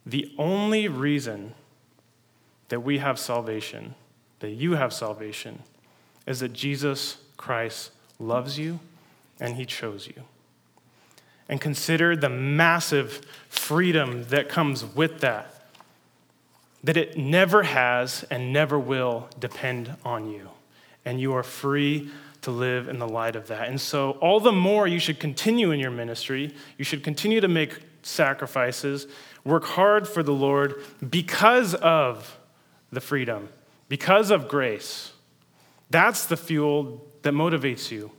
The 0.05 0.33
only 0.37 0.87
reason 0.87 1.53
that 2.69 2.81
we 2.81 2.97
have 2.97 3.19
salvation, 3.19 3.95
that 4.39 4.51
you 4.51 4.73
have 4.73 4.91
salvation, 4.91 5.63
is 6.25 6.39
that 6.39 6.53
Jesus 6.53 7.17
Christ 7.37 7.91
loves 8.19 8.57
you 8.57 8.79
and 9.39 9.55
he 9.55 9.65
chose 9.65 10.07
you 10.07 10.23
and 11.53 11.61
consider 11.61 12.15
the 12.15 12.29
massive 12.29 13.21
freedom 13.47 14.23
that 14.29 14.49
comes 14.49 14.83
with 14.83 15.19
that. 15.19 15.53
That 16.83 16.97
it 16.97 17.15
never 17.15 17.61
has 17.61 18.25
and 18.31 18.51
never 18.51 18.79
will 18.79 19.29
depend 19.39 19.95
on 20.03 20.31
you. 20.31 20.49
And 21.05 21.21
you 21.21 21.35
are 21.35 21.43
free 21.43 22.09
to 22.41 22.49
live 22.49 22.87
in 22.87 22.97
the 22.97 23.07
light 23.07 23.35
of 23.35 23.49
that. 23.49 23.69
And 23.69 23.79
so, 23.79 24.13
all 24.13 24.39
the 24.39 24.51
more 24.51 24.87
you 24.87 24.97
should 24.97 25.19
continue 25.19 25.69
in 25.69 25.79
your 25.79 25.91
ministry, 25.91 26.55
you 26.79 26.83
should 26.83 27.03
continue 27.03 27.39
to 27.39 27.47
make 27.47 27.77
sacrifices, 28.01 29.05
work 29.43 29.63
hard 29.63 30.07
for 30.07 30.23
the 30.23 30.33
Lord 30.33 30.81
because 31.07 31.75
of 31.75 32.39
the 32.91 32.99
freedom, 32.99 33.47
because 33.89 34.31
of 34.31 34.47
grace. 34.47 35.11
That's 35.91 36.25
the 36.25 36.35
fuel 36.35 37.05
that 37.21 37.35
motivates 37.35 37.91
you. 37.91 38.09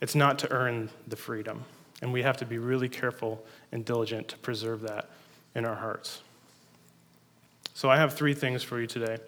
It's 0.00 0.16
not 0.16 0.40
to 0.40 0.50
earn 0.50 0.90
the 1.06 1.14
freedom. 1.14 1.64
And 2.00 2.12
we 2.12 2.22
have 2.22 2.36
to 2.38 2.46
be 2.46 2.58
really 2.58 2.88
careful 2.88 3.44
and 3.72 3.84
diligent 3.84 4.28
to 4.28 4.38
preserve 4.38 4.82
that 4.82 5.10
in 5.54 5.64
our 5.64 5.74
hearts. 5.74 6.22
So 7.74 7.90
I 7.90 7.96
have 7.96 8.14
three 8.14 8.34
things 8.34 8.62
for 8.62 8.80
you 8.80 8.86
today. 8.86 9.18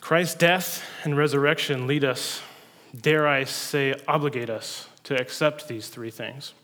Christ's 0.00 0.34
death 0.34 0.84
and 1.04 1.16
resurrection 1.16 1.86
lead 1.86 2.04
us, 2.04 2.42
dare 2.98 3.26
I 3.26 3.44
say, 3.44 3.94
obligate 4.08 4.50
us 4.50 4.88
to 5.04 5.20
accept 5.20 5.68
these 5.68 5.88
three 5.88 6.10
things. 6.10 6.54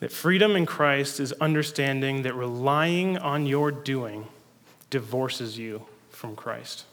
That 0.00 0.12
freedom 0.12 0.56
in 0.56 0.66
Christ 0.66 1.20
is 1.20 1.32
understanding 1.40 2.22
that 2.22 2.34
relying 2.34 3.16
on 3.16 3.46
your 3.46 3.70
doing 3.70 4.26
divorces 4.90 5.58
you 5.58 5.86
from 6.10 6.36
Christ. 6.36 6.84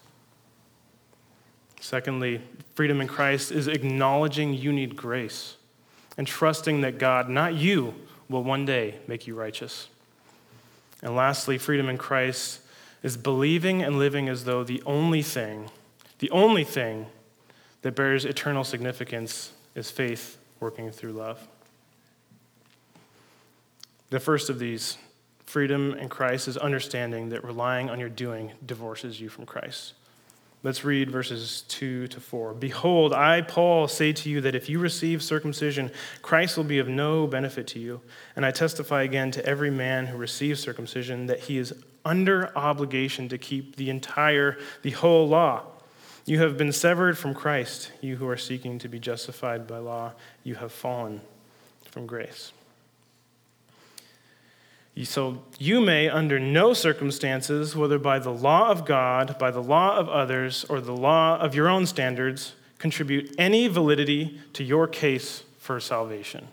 Secondly, 1.81 2.41
freedom 2.75 3.01
in 3.01 3.07
Christ 3.07 3.51
is 3.51 3.67
acknowledging 3.67 4.53
you 4.53 4.71
need 4.71 4.95
grace 4.95 5.57
and 6.17 6.27
trusting 6.27 6.81
that 6.81 6.97
God, 6.97 7.29
not 7.29 7.53
you, 7.53 7.93
will 8.29 8.43
one 8.43 8.65
day 8.65 8.95
make 9.07 9.27
you 9.27 9.35
righteous. 9.35 9.87
And 11.01 11.15
lastly, 11.15 11.57
freedom 11.57 11.89
in 11.89 11.97
Christ 11.97 12.61
is 13.03 13.17
believing 13.17 13.81
and 13.81 13.97
living 13.97 14.29
as 14.29 14.45
though 14.45 14.63
the 14.63 14.81
only 14.85 15.21
thing, 15.21 15.69
the 16.19 16.29
only 16.31 16.63
thing 16.63 17.07
that 17.81 17.95
bears 17.95 18.25
eternal 18.25 18.63
significance 18.63 19.51
is 19.75 19.89
faith 19.89 20.37
working 20.59 20.91
through 20.91 21.13
love. 21.13 21.47
The 24.11 24.19
first 24.19 24.49
of 24.49 24.59
these, 24.59 24.97
freedom 25.45 25.93
in 25.93 26.09
Christ, 26.09 26.47
is 26.47 26.57
understanding 26.57 27.29
that 27.29 27.43
relying 27.43 27.89
on 27.89 27.99
your 27.99 28.09
doing 28.09 28.51
divorces 28.65 29.19
you 29.19 29.29
from 29.29 29.45
Christ. 29.45 29.93
Let's 30.63 30.83
read 30.83 31.09
verses 31.09 31.63
2 31.69 32.07
to 32.09 32.19
4. 32.19 32.53
Behold, 32.53 33.13
I, 33.13 33.41
Paul, 33.41 33.87
say 33.87 34.13
to 34.13 34.29
you 34.29 34.41
that 34.41 34.53
if 34.53 34.69
you 34.69 34.77
receive 34.77 35.23
circumcision, 35.23 35.89
Christ 36.21 36.55
will 36.55 36.63
be 36.63 36.77
of 36.77 36.87
no 36.87 37.25
benefit 37.25 37.65
to 37.67 37.79
you. 37.79 38.01
And 38.35 38.45
I 38.45 38.51
testify 38.51 39.01
again 39.01 39.31
to 39.31 39.45
every 39.45 39.71
man 39.71 40.05
who 40.05 40.17
receives 40.17 40.59
circumcision 40.59 41.25
that 41.25 41.39
he 41.39 41.57
is 41.57 41.73
under 42.05 42.55
obligation 42.55 43.27
to 43.29 43.39
keep 43.39 43.75
the 43.75 43.89
entire, 43.89 44.57
the 44.83 44.91
whole 44.91 45.27
law. 45.27 45.63
You 46.25 46.37
have 46.39 46.57
been 46.57 46.71
severed 46.71 47.17
from 47.17 47.33
Christ, 47.33 47.91
you 47.99 48.17
who 48.17 48.27
are 48.27 48.37
seeking 48.37 48.77
to 48.79 48.87
be 48.87 48.99
justified 48.99 49.65
by 49.65 49.79
law. 49.79 50.11
You 50.43 50.55
have 50.55 50.71
fallen 50.71 51.21
from 51.89 52.05
grace. 52.05 52.51
So 55.03 55.43
you 55.57 55.81
may, 55.81 56.09
under 56.09 56.39
no 56.39 56.73
circumstances, 56.73 57.75
whether 57.75 57.97
by 57.97 58.19
the 58.19 58.31
law 58.31 58.69
of 58.69 58.85
God, 58.85 59.37
by 59.39 59.49
the 59.49 59.63
law 59.63 59.97
of 59.97 60.09
others, 60.09 60.65
or 60.65 60.81
the 60.81 60.95
law 60.95 61.39
of 61.39 61.55
your 61.55 61.69
own 61.69 61.85
standards, 61.85 62.53
contribute 62.77 63.33
any 63.37 63.67
validity 63.67 64.39
to 64.53 64.63
your 64.63 64.87
case 64.87 65.43
for 65.57 65.79
salvation. 65.79 66.47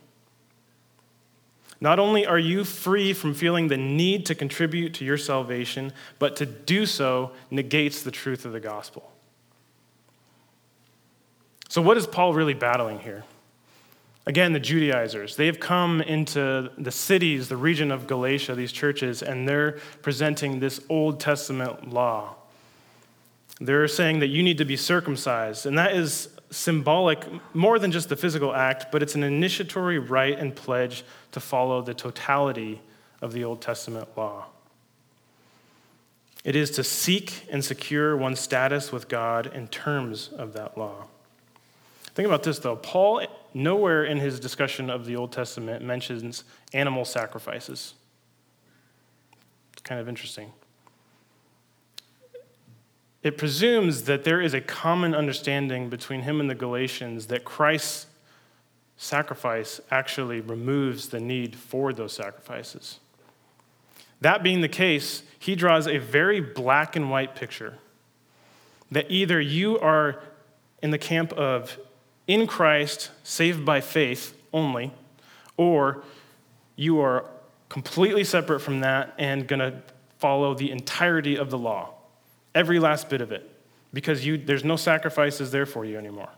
Not 1.80 1.98
only 1.98 2.26
are 2.26 2.38
you 2.38 2.64
free 2.64 3.12
from 3.12 3.34
feeling 3.34 3.68
the 3.68 3.76
need 3.76 4.26
to 4.26 4.34
contribute 4.34 4.94
to 4.94 5.04
your 5.04 5.18
salvation, 5.18 5.92
but 6.18 6.36
to 6.36 6.46
do 6.46 6.86
so 6.86 7.32
negates 7.50 8.02
the 8.02 8.10
truth 8.10 8.44
of 8.44 8.52
the 8.52 8.60
gospel. 8.60 9.12
So, 11.68 11.82
what 11.82 11.96
is 11.96 12.06
Paul 12.06 12.34
really 12.34 12.54
battling 12.54 13.00
here? 13.00 13.24
Again, 14.28 14.52
the 14.52 14.60
Judaizers, 14.60 15.36
they 15.36 15.46
have 15.46 15.58
come 15.58 16.02
into 16.02 16.70
the 16.76 16.90
cities, 16.90 17.48
the 17.48 17.56
region 17.56 17.90
of 17.90 18.06
Galatia, 18.06 18.54
these 18.54 18.72
churches, 18.72 19.22
and 19.22 19.48
they're 19.48 19.78
presenting 20.02 20.60
this 20.60 20.82
Old 20.90 21.18
Testament 21.18 21.88
law. 21.88 22.34
They're 23.58 23.88
saying 23.88 24.18
that 24.18 24.26
you 24.26 24.42
need 24.42 24.58
to 24.58 24.66
be 24.66 24.76
circumcised, 24.76 25.64
and 25.64 25.78
that 25.78 25.96
is 25.96 26.28
symbolic 26.50 27.26
more 27.54 27.78
than 27.78 27.90
just 27.90 28.10
the 28.10 28.16
physical 28.16 28.54
act, 28.54 28.92
but 28.92 29.02
it's 29.02 29.14
an 29.14 29.22
initiatory 29.22 29.98
rite 29.98 30.38
and 30.38 30.54
pledge 30.54 31.04
to 31.32 31.40
follow 31.40 31.80
the 31.80 31.94
totality 31.94 32.82
of 33.22 33.32
the 33.32 33.44
Old 33.44 33.62
Testament 33.62 34.08
law. 34.14 34.44
It 36.44 36.54
is 36.54 36.70
to 36.72 36.84
seek 36.84 37.46
and 37.50 37.64
secure 37.64 38.14
one's 38.14 38.40
status 38.40 38.92
with 38.92 39.08
God 39.08 39.46
in 39.54 39.68
terms 39.68 40.28
of 40.36 40.52
that 40.52 40.76
law. 40.76 41.06
Think 42.14 42.26
about 42.26 42.42
this, 42.42 42.58
though. 42.58 42.76
Paul, 42.76 43.22
nowhere 43.54 44.04
in 44.04 44.18
his 44.18 44.38
discussion 44.38 44.90
of 44.90 45.04
the 45.04 45.16
Old 45.16 45.32
Testament, 45.32 45.84
mentions 45.84 46.44
animal 46.72 47.04
sacrifices. 47.04 47.94
It's 49.72 49.82
kind 49.82 50.00
of 50.00 50.08
interesting. 50.08 50.52
It 53.22 53.36
presumes 53.36 54.04
that 54.04 54.24
there 54.24 54.40
is 54.40 54.54
a 54.54 54.60
common 54.60 55.14
understanding 55.14 55.88
between 55.88 56.22
him 56.22 56.40
and 56.40 56.48
the 56.48 56.54
Galatians 56.54 57.26
that 57.26 57.44
Christ's 57.44 58.06
sacrifice 58.96 59.80
actually 59.90 60.40
removes 60.40 61.08
the 61.08 61.20
need 61.20 61.56
for 61.56 61.92
those 61.92 62.12
sacrifices. 62.12 63.00
That 64.20 64.42
being 64.42 64.60
the 64.60 64.68
case, 64.68 65.22
he 65.38 65.54
draws 65.54 65.86
a 65.86 65.98
very 65.98 66.40
black 66.40 66.96
and 66.96 67.10
white 67.10 67.34
picture 67.34 67.78
that 68.90 69.10
either 69.10 69.40
you 69.40 69.78
are 69.78 70.20
in 70.82 70.90
the 70.90 70.98
camp 70.98 71.32
of 71.34 71.78
in 72.28 72.46
Christ, 72.46 73.10
saved 73.24 73.64
by 73.64 73.80
faith 73.80 74.36
only, 74.52 74.92
or 75.56 76.04
you 76.76 77.00
are 77.00 77.24
completely 77.68 78.22
separate 78.22 78.60
from 78.60 78.80
that 78.80 79.14
and 79.18 79.48
going 79.48 79.60
to 79.60 79.82
follow 80.18 80.54
the 80.54 80.70
entirety 80.70 81.36
of 81.36 81.50
the 81.50 81.58
law, 81.58 81.94
every 82.54 82.78
last 82.78 83.08
bit 83.08 83.20
of 83.20 83.32
it, 83.32 83.50
because 83.92 84.24
you, 84.24 84.36
there's 84.36 84.64
no 84.64 84.76
sacrifices 84.76 85.50
there 85.50 85.66
for 85.66 85.84
you 85.84 85.96
anymore. 85.98 86.28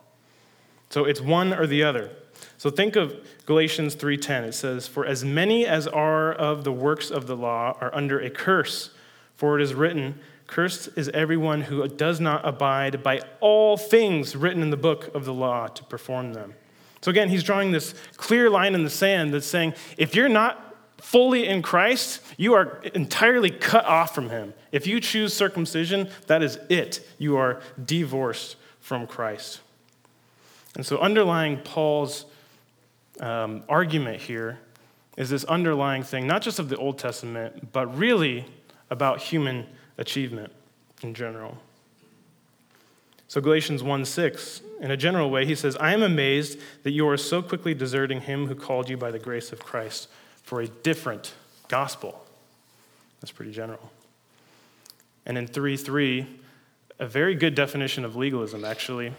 So 0.91 1.05
it's 1.05 1.21
one 1.21 1.53
or 1.53 1.67
the 1.67 1.83
other. 1.83 2.11
So 2.57 2.71
think 2.71 2.97
of 2.97 3.15
Galatians 3.47 3.95
3:10. 3.95 4.45
It 4.45 4.55
says, 4.55 4.89
"For 4.89 5.05
as 5.05 5.25
many 5.25 5.67
as 5.67 5.87
are 5.87 6.33
of 6.33 6.65
the 6.65 6.73
works 6.73 7.11
of 7.11 7.27
the 7.27 7.37
law 7.37 7.77
are 7.81 7.95
under 7.95 8.19
a 8.19 8.31
curse, 8.31 8.91
for 9.37 9.59
it 9.59 9.63
is 9.63 9.73
written, 9.75 10.19
cursed 10.51 10.91
is 10.97 11.09
everyone 11.11 11.63
who 11.63 11.87
does 11.89 12.21
not 12.21 12.47
abide 12.47 13.03
by 13.03 13.23
all 13.41 13.77
things 13.77 14.37
written 14.37 14.63
in 14.63 14.71
the 14.71 14.77
book 14.77 15.15
of 15.15 15.25
the 15.25 15.33
law 15.33 15.67
to 15.69 15.85
perform 15.85 16.35
them." 16.35 16.55
So 17.01 17.11
again, 17.11 17.31
he's 17.31 17.43
drawing 17.43 17.73
this 17.73 17.95
clear 18.17 18.51
line 18.51 18.75
in 18.75 18.85
the 18.85 18.91
sand 18.91 19.33
that's 19.33 19.47
saying, 19.47 19.75
if 19.97 20.15
you're 20.15 20.29
not 20.29 20.77
fully 20.99 21.47
in 21.47 21.63
Christ, 21.63 22.21
you 22.37 22.55
are 22.55 22.83
entirely 22.95 23.51
cut 23.51 23.87
off 23.87 24.15
from 24.15 24.29
him. 24.29 24.53
If 24.71 24.87
you 24.87 25.01
choose 25.01 25.33
circumcision, 25.33 26.11
that 26.27 26.43
is 26.43 26.59
it. 26.69 27.07
You 27.19 27.37
are 27.39 27.61
divorced 27.83 28.57
from 28.81 29.07
Christ. 29.07 29.61
And 30.77 30.85
so, 30.85 30.99
underlying 30.99 31.59
Paul's 31.59 32.27
um, 33.19 33.65
argument 33.69 34.21
here 34.21 34.59
is 35.17 35.31
this 35.31 35.45
underlying 35.45 36.03
thing, 36.03 36.27
not 36.27 36.43
just 36.43 36.59
of 36.59 36.69
the 36.69 36.77
Old 36.77 36.99
Testament, 36.99 37.73
but 37.73 37.87
really 37.97 38.47
about 38.91 39.21
human 39.21 39.67
achievement 40.01 40.51
in 41.03 41.15
general. 41.15 41.59
So, 43.29 43.41
Galatians 43.41 43.81
1 43.81 44.05
6, 44.05 44.63
in 44.81 44.91
a 44.91 44.97
general 44.97 45.31
way, 45.31 45.47
he 45.47 45.55
says, 45.55 45.77
I 45.77 45.93
am 45.93 46.03
amazed 46.03 46.59
that 46.83 46.91
you 46.91 47.09
are 47.09 47.17
so 47.17 47.41
quickly 47.43 47.75
deserting 47.75 48.23
him 48.23 48.49
who 48.49 48.57
called 48.57 48.89
you 48.89 48.97
by 48.97 49.13
the 49.13 49.21
grace 49.21 49.53
of 49.53 49.61
Christ 49.61 50.09
for 50.43 50.61
a 50.61 50.67
different 50.67 51.35
gospel. 51.69 52.27
That's 53.21 53.31
pretty 53.31 53.53
general. 53.53 53.93
And 55.27 55.39
in 55.39 55.47
3 55.47 55.77
3, 55.77 56.27
a 56.99 57.07
very 57.07 57.37
good 57.37 57.55
definition 57.55 58.05
of 58.05 58.17
legalism, 58.17 58.65
actually. 58.65 59.13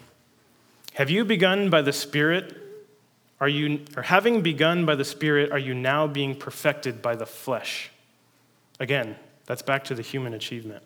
Have 0.95 1.09
you 1.09 1.23
begun 1.23 1.69
by 1.69 1.81
the 1.81 1.93
Spirit? 1.93 2.57
Are 3.39 3.47
you, 3.47 3.79
or 3.95 4.03
having 4.03 4.41
begun 4.41 4.85
by 4.85 4.95
the 4.95 5.05
Spirit, 5.05 5.51
are 5.51 5.57
you 5.57 5.73
now 5.73 6.05
being 6.05 6.35
perfected 6.35 7.01
by 7.01 7.15
the 7.15 7.25
flesh? 7.25 7.89
Again, 8.79 9.15
that's 9.51 9.61
back 9.61 9.83
to 9.83 9.93
the 9.93 10.01
human 10.01 10.33
achievement. 10.33 10.81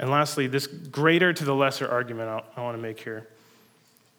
And 0.00 0.10
lastly, 0.10 0.48
this 0.48 0.66
greater 0.66 1.32
to 1.32 1.44
the 1.44 1.54
lesser 1.54 1.86
argument 1.86 2.44
I, 2.56 2.60
want 2.60 2.76
to 2.76 2.82
make 2.82 2.98
here. 2.98 3.28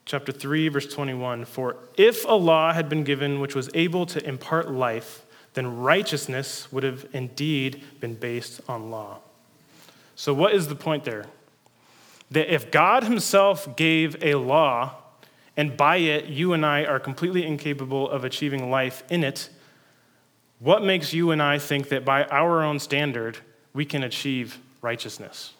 Chapter 0.05 0.31
3, 0.31 0.69
verse 0.69 0.87
21 0.87 1.43
For 1.43 1.75
if 1.97 2.23
a 2.23 2.31
law 2.31 2.71
had 2.71 2.87
been 2.87 3.03
given 3.03 3.41
which 3.41 3.55
was 3.55 3.69
able 3.73 4.05
to 4.05 4.25
impart 4.25 4.71
life, 4.71 5.25
then 5.53 5.79
righteousness 5.79 6.71
would 6.71 6.83
have 6.83 7.05
indeed 7.11 7.83
been 7.99 8.13
based 8.13 8.61
on 8.69 8.89
law. 8.89 9.17
So, 10.15 10.33
what 10.33 10.53
is 10.53 10.69
the 10.69 10.75
point 10.75 11.03
there? 11.03 11.25
That 12.31 12.49
if 12.49 12.71
God 12.71 13.03
Himself 13.03 13.75
gave 13.75 14.15
a 14.23 14.35
law, 14.35 14.95
and 15.57 15.75
by 15.75 15.97
it 15.97 16.27
you 16.27 16.53
and 16.53 16.65
I 16.65 16.85
are 16.85 17.01
completely 17.01 17.45
incapable 17.45 18.09
of 18.09 18.23
achieving 18.23 18.71
life 18.71 19.03
in 19.09 19.25
it, 19.25 19.49
what 20.59 20.83
makes 20.83 21.13
you 21.13 21.31
and 21.31 21.41
I 21.41 21.59
think 21.59 21.89
that 21.89 22.03
by 22.03 22.25
our 22.25 22.63
own 22.63 22.79
standard 22.79 23.37
we 23.73 23.85
can 23.85 24.03
achieve 24.03 24.59
righteousness? 24.81 25.53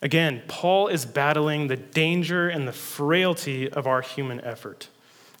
Again, 0.00 0.42
Paul 0.48 0.88
is 0.88 1.06
battling 1.06 1.68
the 1.68 1.76
danger 1.76 2.48
and 2.48 2.66
the 2.66 2.72
frailty 2.72 3.70
of 3.70 3.86
our 3.86 4.02
human 4.02 4.40
effort. 4.40 4.88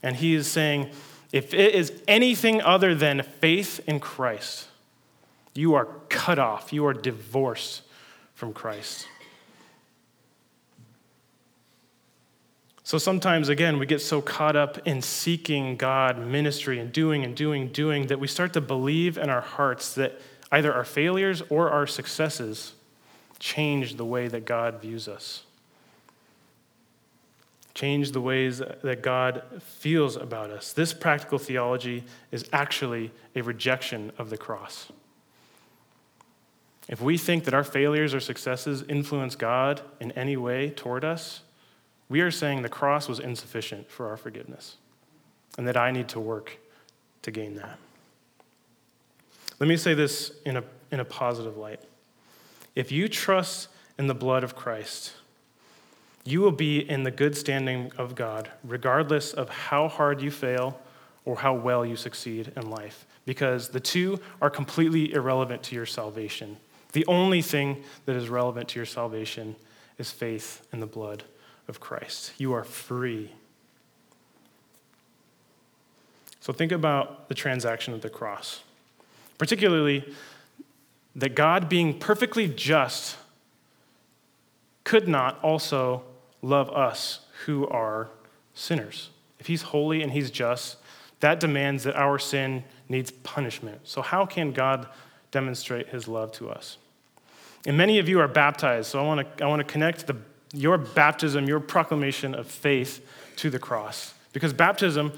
And 0.02 0.16
he 0.16 0.34
is 0.34 0.46
saying, 0.46 0.90
if 1.32 1.52
it 1.52 1.74
is 1.74 1.92
anything 2.06 2.62
other 2.62 2.94
than 2.94 3.22
faith 3.22 3.80
in 3.88 3.98
Christ, 3.98 4.68
you 5.54 5.74
are 5.74 5.86
cut 6.08 6.38
off, 6.38 6.72
you 6.72 6.86
are 6.86 6.94
divorced 6.94 7.82
from 8.34 8.52
Christ. 8.52 9.06
So 12.84 12.98
sometimes, 12.98 13.48
again, 13.48 13.78
we 13.78 13.86
get 13.86 14.00
so 14.00 14.20
caught 14.20 14.56
up 14.56 14.86
in 14.86 15.02
seeking 15.02 15.76
God, 15.76 16.18
ministry, 16.18 16.80
and 16.80 16.92
doing 16.92 17.22
and 17.22 17.34
doing, 17.34 17.68
doing 17.68 18.08
that 18.08 18.18
we 18.18 18.26
start 18.26 18.52
to 18.54 18.60
believe 18.60 19.16
in 19.16 19.30
our 19.30 19.40
hearts 19.40 19.94
that 19.94 20.20
either 20.50 20.72
our 20.72 20.84
failures 20.84 21.42
or 21.48 21.70
our 21.70 21.86
successes 21.86 22.74
change 23.38 23.96
the 23.96 24.04
way 24.04 24.26
that 24.28 24.44
God 24.44 24.80
views 24.80 25.06
us, 25.06 25.44
change 27.72 28.10
the 28.10 28.20
ways 28.20 28.58
that 28.58 29.00
God 29.00 29.42
feels 29.60 30.16
about 30.16 30.50
us. 30.50 30.72
This 30.72 30.92
practical 30.92 31.38
theology 31.38 32.02
is 32.32 32.48
actually 32.52 33.12
a 33.36 33.42
rejection 33.42 34.12
of 34.18 34.28
the 34.28 34.36
cross. 34.36 34.90
If 36.88 37.00
we 37.00 37.16
think 37.16 37.44
that 37.44 37.54
our 37.54 37.64
failures 37.64 38.12
or 38.12 38.20
successes 38.20 38.82
influence 38.88 39.36
God 39.36 39.80
in 40.00 40.10
any 40.12 40.36
way 40.36 40.70
toward 40.70 41.04
us, 41.04 41.41
we 42.12 42.20
are 42.20 42.30
saying 42.30 42.60
the 42.60 42.68
cross 42.68 43.08
was 43.08 43.18
insufficient 43.18 43.90
for 43.90 44.06
our 44.10 44.18
forgiveness 44.18 44.76
and 45.56 45.66
that 45.66 45.78
I 45.78 45.90
need 45.90 46.08
to 46.08 46.20
work 46.20 46.58
to 47.22 47.30
gain 47.30 47.54
that. 47.54 47.78
Let 49.58 49.66
me 49.66 49.78
say 49.78 49.94
this 49.94 50.30
in 50.44 50.58
a, 50.58 50.64
in 50.90 51.00
a 51.00 51.06
positive 51.06 51.56
light. 51.56 51.80
If 52.76 52.92
you 52.92 53.08
trust 53.08 53.68
in 53.98 54.08
the 54.08 54.14
blood 54.14 54.44
of 54.44 54.54
Christ, 54.54 55.14
you 56.22 56.42
will 56.42 56.52
be 56.52 56.80
in 56.80 57.02
the 57.02 57.10
good 57.10 57.34
standing 57.34 57.90
of 57.96 58.14
God, 58.14 58.50
regardless 58.62 59.32
of 59.32 59.48
how 59.48 59.88
hard 59.88 60.20
you 60.20 60.30
fail 60.30 60.78
or 61.24 61.36
how 61.36 61.54
well 61.54 61.82
you 61.86 61.96
succeed 61.96 62.52
in 62.56 62.68
life, 62.68 63.06
because 63.24 63.70
the 63.70 63.80
two 63.80 64.20
are 64.42 64.50
completely 64.50 65.14
irrelevant 65.14 65.62
to 65.62 65.74
your 65.74 65.86
salvation. 65.86 66.58
The 66.92 67.06
only 67.06 67.40
thing 67.40 67.82
that 68.04 68.16
is 68.16 68.28
relevant 68.28 68.68
to 68.68 68.78
your 68.78 68.84
salvation 68.84 69.56
is 69.96 70.10
faith 70.10 70.66
in 70.74 70.80
the 70.80 70.86
blood 70.86 71.24
of 71.68 71.80
Christ. 71.80 72.32
You 72.38 72.52
are 72.52 72.64
free. 72.64 73.32
So 76.40 76.52
think 76.52 76.72
about 76.72 77.28
the 77.28 77.34
transaction 77.34 77.94
of 77.94 78.00
the 78.00 78.10
cross, 78.10 78.62
particularly 79.38 80.12
that 81.14 81.34
God, 81.34 81.68
being 81.68 81.98
perfectly 81.98 82.48
just, 82.48 83.16
could 84.84 85.06
not 85.06 85.38
also 85.42 86.02
love 86.40 86.68
us 86.70 87.20
who 87.44 87.66
are 87.68 88.08
sinners. 88.54 89.10
If 89.38 89.46
he's 89.46 89.62
holy 89.62 90.02
and 90.02 90.12
he's 90.12 90.30
just, 90.30 90.76
that 91.20 91.38
demands 91.38 91.84
that 91.84 91.94
our 91.94 92.18
sin 92.18 92.64
needs 92.88 93.10
punishment. 93.10 93.80
So, 93.84 94.02
how 94.02 94.26
can 94.26 94.52
God 94.52 94.88
demonstrate 95.30 95.88
his 95.88 96.08
love 96.08 96.32
to 96.32 96.50
us? 96.50 96.78
And 97.64 97.76
many 97.76 98.00
of 98.00 98.08
you 98.08 98.20
are 98.20 98.28
baptized, 98.28 98.90
so 98.90 98.98
I 98.98 99.06
want 99.06 99.36
to, 99.36 99.44
I 99.44 99.46
want 99.46 99.60
to 99.60 99.64
connect 99.64 100.06
the, 100.08 100.16
your 100.52 100.78
baptism, 100.78 101.46
your 101.46 101.60
proclamation 101.60 102.34
of 102.34 102.46
faith 102.46 103.04
to 103.36 103.50
the 103.50 103.58
cross. 103.58 104.14
Because 104.32 104.52
baptism 104.52 105.12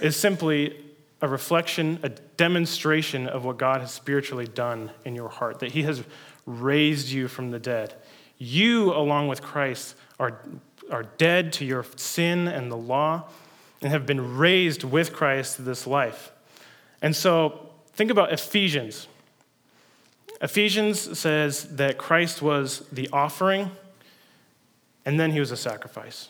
is 0.00 0.16
simply 0.16 0.84
a 1.20 1.28
reflection, 1.28 1.98
a 2.02 2.08
demonstration 2.08 3.26
of 3.26 3.44
what 3.44 3.58
God 3.58 3.80
has 3.80 3.92
spiritually 3.92 4.46
done 4.46 4.90
in 5.04 5.14
your 5.14 5.28
heart, 5.28 5.60
that 5.60 5.72
He 5.72 5.82
has 5.82 6.02
raised 6.46 7.08
you 7.08 7.28
from 7.28 7.50
the 7.50 7.58
dead. 7.58 7.94
You, 8.38 8.92
along 8.92 9.28
with 9.28 9.42
Christ, 9.42 9.96
are, 10.20 10.40
are 10.90 11.02
dead 11.02 11.52
to 11.54 11.64
your 11.64 11.84
sin 11.96 12.46
and 12.46 12.70
the 12.70 12.76
law 12.76 13.24
and 13.82 13.90
have 13.90 14.06
been 14.06 14.36
raised 14.36 14.84
with 14.84 15.12
Christ 15.12 15.56
to 15.56 15.62
this 15.62 15.86
life. 15.86 16.32
And 17.02 17.14
so 17.14 17.70
think 17.92 18.10
about 18.10 18.32
Ephesians. 18.32 19.08
Ephesians 20.40 21.18
says 21.18 21.76
that 21.76 21.98
Christ 21.98 22.42
was 22.42 22.86
the 22.92 23.08
offering 23.12 23.72
and 25.08 25.18
then 25.18 25.30
he 25.30 25.40
was 25.40 25.50
a 25.50 25.56
sacrifice. 25.56 26.28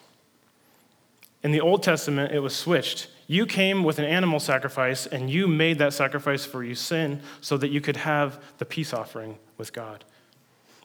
In 1.43 1.51
the 1.51 1.61
Old 1.61 1.83
Testament, 1.83 2.31
it 2.33 2.38
was 2.38 2.55
switched. 2.55 3.09
You 3.27 3.45
came 3.45 3.83
with 3.83 3.99
an 3.99 4.05
animal 4.05 4.38
sacrifice 4.38 5.05
and 5.05 5.29
you 5.29 5.49
made 5.49 5.81
that 5.81 5.93
sacrifice 5.93 6.45
for 6.45 6.62
your 6.62 6.77
sin 6.77 7.21
so 7.41 7.57
that 7.57 7.71
you 7.71 7.81
could 7.81 7.97
have 7.97 8.41
the 8.59 8.64
peace 8.64 8.93
offering 8.93 9.37
with 9.57 9.73
God. 9.73 10.05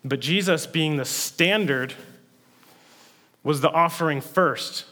But 0.03 0.21
Jesus, 0.21 0.65
being 0.65 0.97
the 0.97 1.06
standard, 1.06 1.93
was 3.43 3.62
the 3.62 3.69
offering 3.69 4.21
first. 4.21 4.86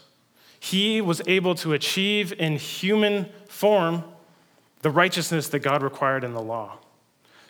He 0.60 1.00
was 1.00 1.22
able 1.26 1.56
to 1.56 1.72
achieve 1.72 2.32
in 2.38 2.54
human 2.54 3.26
form 3.48 4.04
the 4.82 4.90
righteousness 4.90 5.48
that 5.48 5.58
God 5.58 5.82
required 5.82 6.22
in 6.22 6.34
the 6.34 6.40
law. 6.40 6.78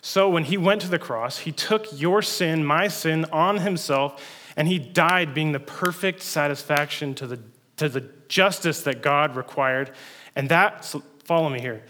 So 0.01 0.27
when 0.27 0.45
he 0.45 0.57
went 0.57 0.81
to 0.81 0.87
the 0.87 0.97
cross, 0.97 1.37
he 1.39 1.51
took 1.51 1.85
your 1.93 2.23
sin, 2.23 2.65
my 2.65 2.87
sin, 2.87 3.25
on 3.31 3.59
himself, 3.59 4.19
and 4.55 4.67
he 4.67 4.79
died 4.79 5.33
being 5.33 5.51
the 5.51 5.59
perfect 5.59 6.21
satisfaction 6.21 7.15
to 7.15 7.27
the, 7.27 7.39
to 7.77 7.89
the 7.89 8.01
justice 8.27 8.81
that 8.81 9.01
God 9.01 9.35
required. 9.35 9.91
And 10.35 10.49
that, 10.49 10.85
so 10.85 11.03
follow 11.23 11.49
me 11.49 11.59
here. 11.59 11.83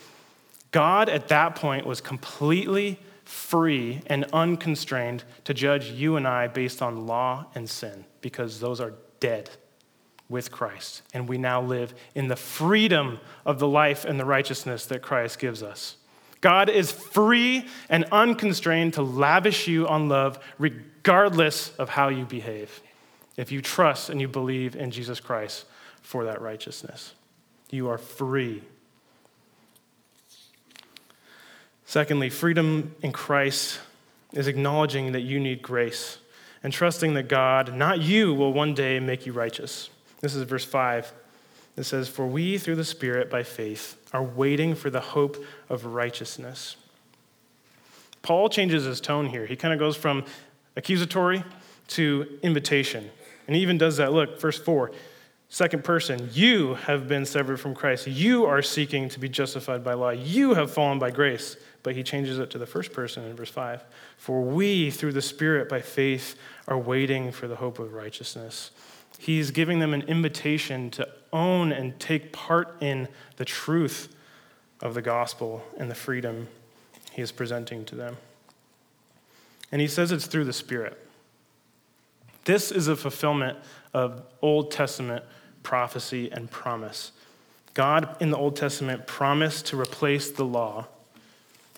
God 0.71 1.09
at 1.09 1.27
that 1.27 1.55
point 1.55 1.85
was 1.85 2.01
completely 2.01 2.99
free 3.25 4.01
and 4.07 4.25
unconstrained 4.33 5.23
to 5.45 5.53
judge 5.53 5.89
you 5.91 6.15
and 6.15 6.27
I 6.27 6.47
based 6.47 6.81
on 6.81 7.07
law 7.07 7.45
and 7.55 7.69
sin 7.69 8.05
because 8.21 8.59
those 8.59 8.81
are 8.81 8.93
dead 9.19 9.49
with 10.29 10.51
Christ. 10.51 11.03
And 11.13 11.29
we 11.29 11.37
now 11.37 11.61
live 11.61 11.93
in 12.15 12.27
the 12.27 12.35
freedom 12.35 13.19
of 13.45 13.59
the 13.59 13.67
life 13.67 14.03
and 14.03 14.19
the 14.19 14.25
righteousness 14.25 14.85
that 14.87 15.01
Christ 15.01 15.39
gives 15.39 15.61
us. 15.61 15.97
God 16.41 16.69
is 16.69 16.91
free 16.91 17.67
and 17.87 18.05
unconstrained 18.11 18.95
to 18.95 19.01
lavish 19.01 19.67
you 19.67 19.87
on 19.87 20.09
love 20.09 20.39
regardless 21.05 21.75
of 21.75 21.89
how 21.89 22.07
you 22.07 22.23
behave. 22.23 22.81
If 23.35 23.51
you 23.51 23.61
trust 23.61 24.09
and 24.09 24.21
you 24.21 24.27
believe 24.29 24.73
in 24.73 24.89
Jesus 24.89 25.19
Christ 25.19 25.65
for 26.01 26.23
that 26.23 26.41
righteousness, 26.41 27.13
you 27.69 27.89
are 27.89 27.97
free. 27.97 28.63
Secondly, 31.85 32.29
freedom 32.29 32.95
in 33.01 33.11
Christ 33.11 33.81
is 34.31 34.47
acknowledging 34.47 35.11
that 35.11 35.21
you 35.21 35.41
need 35.41 35.61
grace 35.61 36.19
and 36.63 36.71
trusting 36.71 37.15
that 37.15 37.27
God, 37.27 37.75
not 37.75 37.99
you, 37.99 38.33
will 38.33 38.53
one 38.53 38.73
day 38.73 39.01
make 39.01 39.25
you 39.25 39.33
righteous. 39.33 39.89
This 40.21 40.35
is 40.35 40.43
verse 40.43 40.63
5. 40.63 41.11
It 41.75 41.83
says, 41.83 42.07
For 42.07 42.25
we, 42.25 42.57
through 42.57 42.77
the 42.77 42.85
Spirit, 42.85 43.29
by 43.29 43.43
faith, 43.43 43.97
are 44.13 44.23
waiting 44.23 44.73
for 44.73 44.89
the 44.89 45.01
hope 45.01 45.43
of 45.67 45.83
righteousness. 45.85 46.77
Paul 48.21 48.47
changes 48.47 48.85
his 48.85 49.01
tone 49.01 49.25
here. 49.25 49.45
He 49.45 49.57
kind 49.57 49.73
of 49.73 49.79
goes 49.79 49.97
from 49.97 50.23
accusatory 50.75 51.43
to 51.89 52.39
invitation. 52.41 53.09
And 53.47 53.55
he 53.55 53.61
even 53.61 53.77
does 53.77 53.97
that. 53.97 54.13
Look, 54.13 54.39
verse 54.39 54.57
4, 54.57 54.91
second 55.49 55.83
person, 55.83 56.29
you 56.33 56.75
have 56.75 57.07
been 57.07 57.25
severed 57.25 57.57
from 57.59 57.75
Christ. 57.75 58.07
You 58.07 58.45
are 58.45 58.61
seeking 58.61 59.09
to 59.09 59.19
be 59.19 59.29
justified 59.29 59.83
by 59.83 59.93
law. 59.93 60.11
You 60.11 60.53
have 60.53 60.71
fallen 60.71 60.99
by 60.99 61.11
grace. 61.11 61.57
But 61.83 61.95
he 61.95 62.03
changes 62.03 62.39
it 62.39 62.49
to 62.51 62.57
the 62.57 62.65
first 62.65 62.93
person 62.93 63.25
in 63.25 63.35
verse 63.35 63.49
5. 63.49 63.83
For 64.17 64.41
we, 64.41 64.89
through 64.89 65.11
the 65.11 65.21
Spirit, 65.21 65.67
by 65.67 65.81
faith, 65.81 66.35
are 66.67 66.77
waiting 66.77 67.31
for 67.31 67.47
the 67.47 67.57
hope 67.57 67.77
of 67.77 67.93
righteousness. 67.93 68.71
He's 69.19 69.51
giving 69.51 69.79
them 69.79 69.93
an 69.93 70.03
invitation 70.03 70.89
to 70.91 71.07
own 71.33 71.71
and 71.73 71.99
take 71.99 72.31
part 72.31 72.77
in 72.81 73.09
the 73.35 73.45
truth 73.45 74.15
of 74.81 74.93
the 74.93 75.01
gospel 75.01 75.63
and 75.77 75.91
the 75.91 75.95
freedom 75.95 76.47
he 77.11 77.21
is 77.21 77.31
presenting 77.31 77.85
to 77.85 77.95
them. 77.95 78.17
And 79.73 79.81
he 79.81 79.87
says 79.87 80.11
it's 80.11 80.27
through 80.27 80.45
the 80.45 80.53
Spirit. 80.53 81.03
This 82.45 82.71
is 82.71 82.87
a 82.87 82.95
fulfillment 82.95 83.57
of 83.91 84.21
Old 84.39 84.69
Testament 84.69 85.25
prophecy 85.63 86.31
and 86.31 86.51
promise. 86.51 87.11
God 87.73 88.15
in 88.19 88.29
the 88.29 88.37
Old 88.37 88.55
Testament 88.55 89.07
promised 89.07 89.65
to 89.67 89.81
replace 89.81 90.29
the 90.29 90.45
law 90.45 90.85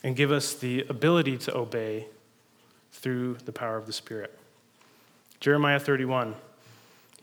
and 0.03 0.13
give 0.13 0.29
us 0.29 0.53
the 0.55 0.85
ability 0.89 1.37
to 1.37 1.55
obey 1.55 2.07
through 2.91 3.37
the 3.45 3.53
power 3.53 3.77
of 3.77 3.85
the 3.85 3.93
Spirit. 3.93 4.37
Jeremiah 5.39 5.79
31 5.79 6.35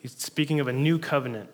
He's 0.01 0.17
speaking 0.17 0.59
of 0.59 0.69
a 0.69 0.73
new 0.73 0.99
covenant. 0.99 1.51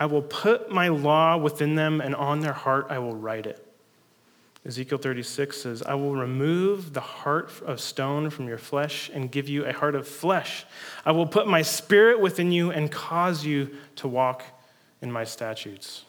I 0.00 0.06
will 0.06 0.22
put 0.22 0.70
my 0.70 0.88
law 0.88 1.36
within 1.36 1.74
them, 1.74 2.00
and 2.00 2.14
on 2.14 2.40
their 2.40 2.54
heart 2.54 2.86
I 2.88 2.98
will 2.98 3.14
write 3.14 3.44
it. 3.44 3.63
Ezekiel 4.66 4.98
36 4.98 5.60
says, 5.60 5.82
I 5.82 5.94
will 5.94 6.14
remove 6.14 6.94
the 6.94 7.00
heart 7.00 7.50
of 7.66 7.80
stone 7.80 8.30
from 8.30 8.48
your 8.48 8.58
flesh 8.58 9.10
and 9.12 9.30
give 9.30 9.48
you 9.48 9.66
a 9.66 9.72
heart 9.72 9.94
of 9.94 10.08
flesh. 10.08 10.64
I 11.04 11.12
will 11.12 11.26
put 11.26 11.46
my 11.46 11.60
spirit 11.60 12.20
within 12.20 12.50
you 12.50 12.70
and 12.70 12.90
cause 12.90 13.44
you 13.44 13.76
to 13.96 14.08
walk 14.08 14.42
in 15.02 15.12
my 15.12 15.24
statutes. 15.24 16.04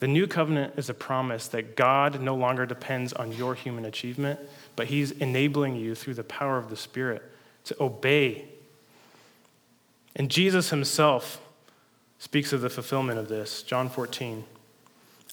The 0.00 0.08
new 0.08 0.26
covenant 0.26 0.74
is 0.76 0.90
a 0.90 0.94
promise 0.94 1.46
that 1.48 1.76
God 1.76 2.20
no 2.20 2.34
longer 2.34 2.66
depends 2.66 3.12
on 3.12 3.32
your 3.32 3.54
human 3.54 3.84
achievement, 3.84 4.40
but 4.74 4.88
He's 4.88 5.12
enabling 5.12 5.76
you 5.76 5.94
through 5.94 6.14
the 6.14 6.24
power 6.24 6.58
of 6.58 6.68
the 6.68 6.76
Spirit 6.76 7.22
to 7.64 7.76
obey 7.80 8.48
and 10.16 10.30
Jesus 10.30 10.70
himself 10.70 11.40
speaks 12.18 12.52
of 12.54 12.62
the 12.62 12.70
fulfillment 12.70 13.18
of 13.18 13.28
this. 13.28 13.62
John 13.62 13.90
14. 13.90 14.44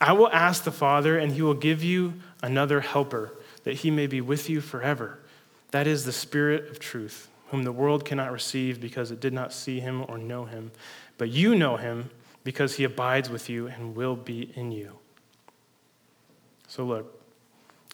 I 0.02 0.14
will 0.14 0.30
ask 0.30 0.64
the 0.64 0.72
Father, 0.72 1.18
and 1.18 1.34
he 1.34 1.42
will 1.42 1.54
give 1.54 1.84
you 1.84 2.16
another 2.42 2.82
helper, 2.82 3.32
that 3.64 3.76
he 3.76 3.92
may 3.92 4.08
be 4.08 4.22
with 4.22 4.50
you 4.50 4.62
forever. 4.62 5.20
That 5.72 5.88
is 5.88 6.06
the 6.06 6.12
Spirit 6.12 6.70
of 6.70 6.80
truth, 6.80 7.30
whom 7.48 7.64
the 7.64 7.72
world 7.72 8.06
cannot 8.06 8.32
receive 8.32 8.82
because 8.82 9.12
it 9.12 9.20
did 9.20 9.34
not 9.34 9.54
see 9.54 9.80
him 9.80 10.06
or 10.08 10.18
know 10.18 10.46
him. 10.46 10.72
But 11.18 11.30
you 11.30 11.56
know 11.56 11.78
him 11.78 12.10
because 12.44 12.76
he 12.76 12.84
abides 12.84 13.30
with 13.30 13.50
you 13.50 13.68
and 13.68 13.96
will 13.96 14.16
be 14.16 14.52
in 14.56 14.72
you. 14.72 14.98
So 16.68 16.84
look, 16.84 17.22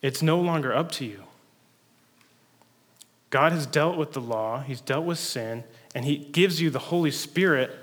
it's 0.01 0.21
no 0.21 0.39
longer 0.39 0.73
up 0.73 0.91
to 0.93 1.05
you. 1.05 1.23
God 3.29 3.51
has 3.51 3.67
dealt 3.67 3.97
with 3.97 4.13
the 4.13 4.21
law, 4.21 4.62
he's 4.62 4.81
dealt 4.81 5.05
with 5.05 5.19
sin, 5.19 5.63
and 5.95 6.05
He 6.05 6.17
gives 6.17 6.62
you 6.62 6.69
the 6.69 6.79
Holy 6.79 7.12
Spirit 7.12 7.75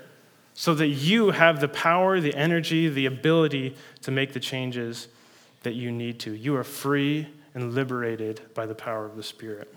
so 0.59 0.73
that 0.73 0.87
you 0.87 1.29
have 1.29 1.61
the 1.61 1.67
power, 1.67 2.19
the 2.19 2.33
energy, 2.33 2.89
the 2.89 3.05
ability 3.05 3.75
to 4.01 4.09
make 4.09 4.33
the 4.33 4.39
changes 4.39 5.07
that 5.61 5.75
you 5.75 5.91
need 5.91 6.19
to. 6.19 6.33
You 6.33 6.55
are 6.55 6.63
free 6.63 7.27
and 7.53 7.75
liberated 7.75 8.41
by 8.55 8.65
the 8.65 8.73
power 8.73 9.05
of 9.05 9.15
the 9.15 9.21
Spirit. 9.21 9.71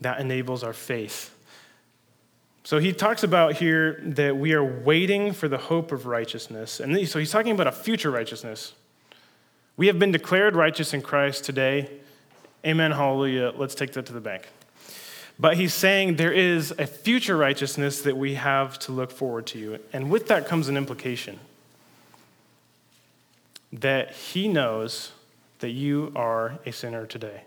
That 0.00 0.18
enables 0.18 0.64
our 0.64 0.72
faith. 0.72 1.36
So 2.64 2.78
he 2.78 2.94
talks 2.94 3.22
about 3.22 3.56
here 3.56 4.00
that 4.02 4.38
we 4.38 4.54
are 4.54 4.64
waiting 4.64 5.34
for 5.34 5.46
the 5.46 5.58
hope 5.58 5.92
of 5.92 6.06
righteousness. 6.06 6.80
And 6.80 7.06
so 7.06 7.18
he's 7.18 7.30
talking 7.30 7.52
about 7.52 7.66
a 7.66 7.72
future 7.72 8.10
righteousness. 8.10 8.72
We 9.76 9.88
have 9.88 9.98
been 9.98 10.10
declared 10.10 10.56
righteous 10.56 10.94
in 10.94 11.02
Christ 11.02 11.44
today. 11.44 11.90
Amen, 12.64 12.92
hallelujah. 12.92 13.52
Let's 13.54 13.74
take 13.74 13.92
that 13.92 14.06
to 14.06 14.14
the 14.14 14.22
bank. 14.22 14.48
But 15.40 15.56
he's 15.56 15.72
saying 15.72 16.16
there 16.16 16.32
is 16.32 16.72
a 16.72 16.86
future 16.86 17.36
righteousness 17.36 18.02
that 18.02 18.16
we 18.16 18.34
have 18.34 18.78
to 18.80 18.92
look 18.92 19.10
forward 19.12 19.46
to. 19.48 19.78
And 19.92 20.10
with 20.10 20.26
that 20.28 20.46
comes 20.48 20.68
an 20.68 20.76
implication 20.76 21.38
that 23.72 24.12
he 24.12 24.48
knows 24.48 25.12
that 25.60 25.70
you 25.70 26.12
are 26.16 26.58
a 26.64 26.72
sinner 26.72 27.06
today. 27.06 27.42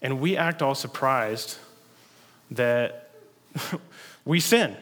And 0.00 0.20
we 0.20 0.36
act 0.36 0.60
all 0.60 0.74
surprised 0.74 1.58
that 2.50 3.10
we 4.24 4.40
sin. 4.40 4.76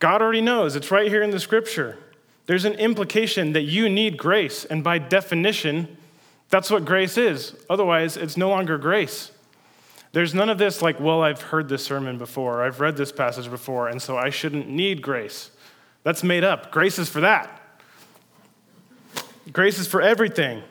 God 0.00 0.20
already 0.20 0.40
knows, 0.40 0.76
it's 0.76 0.90
right 0.90 1.08
here 1.08 1.22
in 1.22 1.30
the 1.30 1.40
scripture. 1.40 1.98
There's 2.46 2.64
an 2.64 2.74
implication 2.74 3.52
that 3.52 3.62
you 3.62 3.88
need 3.88 4.18
grace, 4.18 4.64
and 4.64 4.84
by 4.84 4.98
definition, 4.98 5.96
that's 6.50 6.70
what 6.70 6.84
grace 6.84 7.16
is. 7.16 7.54
Otherwise, 7.70 8.16
it's 8.16 8.36
no 8.36 8.50
longer 8.50 8.76
grace. 8.76 9.30
There's 10.14 10.32
none 10.32 10.48
of 10.48 10.58
this 10.58 10.80
like, 10.80 11.00
well, 11.00 11.24
I've 11.24 11.42
heard 11.42 11.68
this 11.68 11.84
sermon 11.84 12.18
before, 12.18 12.62
I've 12.62 12.78
read 12.78 12.96
this 12.96 13.10
passage 13.10 13.50
before, 13.50 13.88
and 13.88 14.00
so 14.00 14.16
I 14.16 14.30
shouldn't 14.30 14.68
need 14.68 15.02
grace. 15.02 15.50
That's 16.04 16.22
made 16.22 16.44
up. 16.44 16.70
Grace 16.70 17.00
is 17.00 17.08
for 17.08 17.20
that. 17.22 17.60
Grace 19.52 19.80
is 19.80 19.88
for 19.88 20.00
everything. 20.00 20.62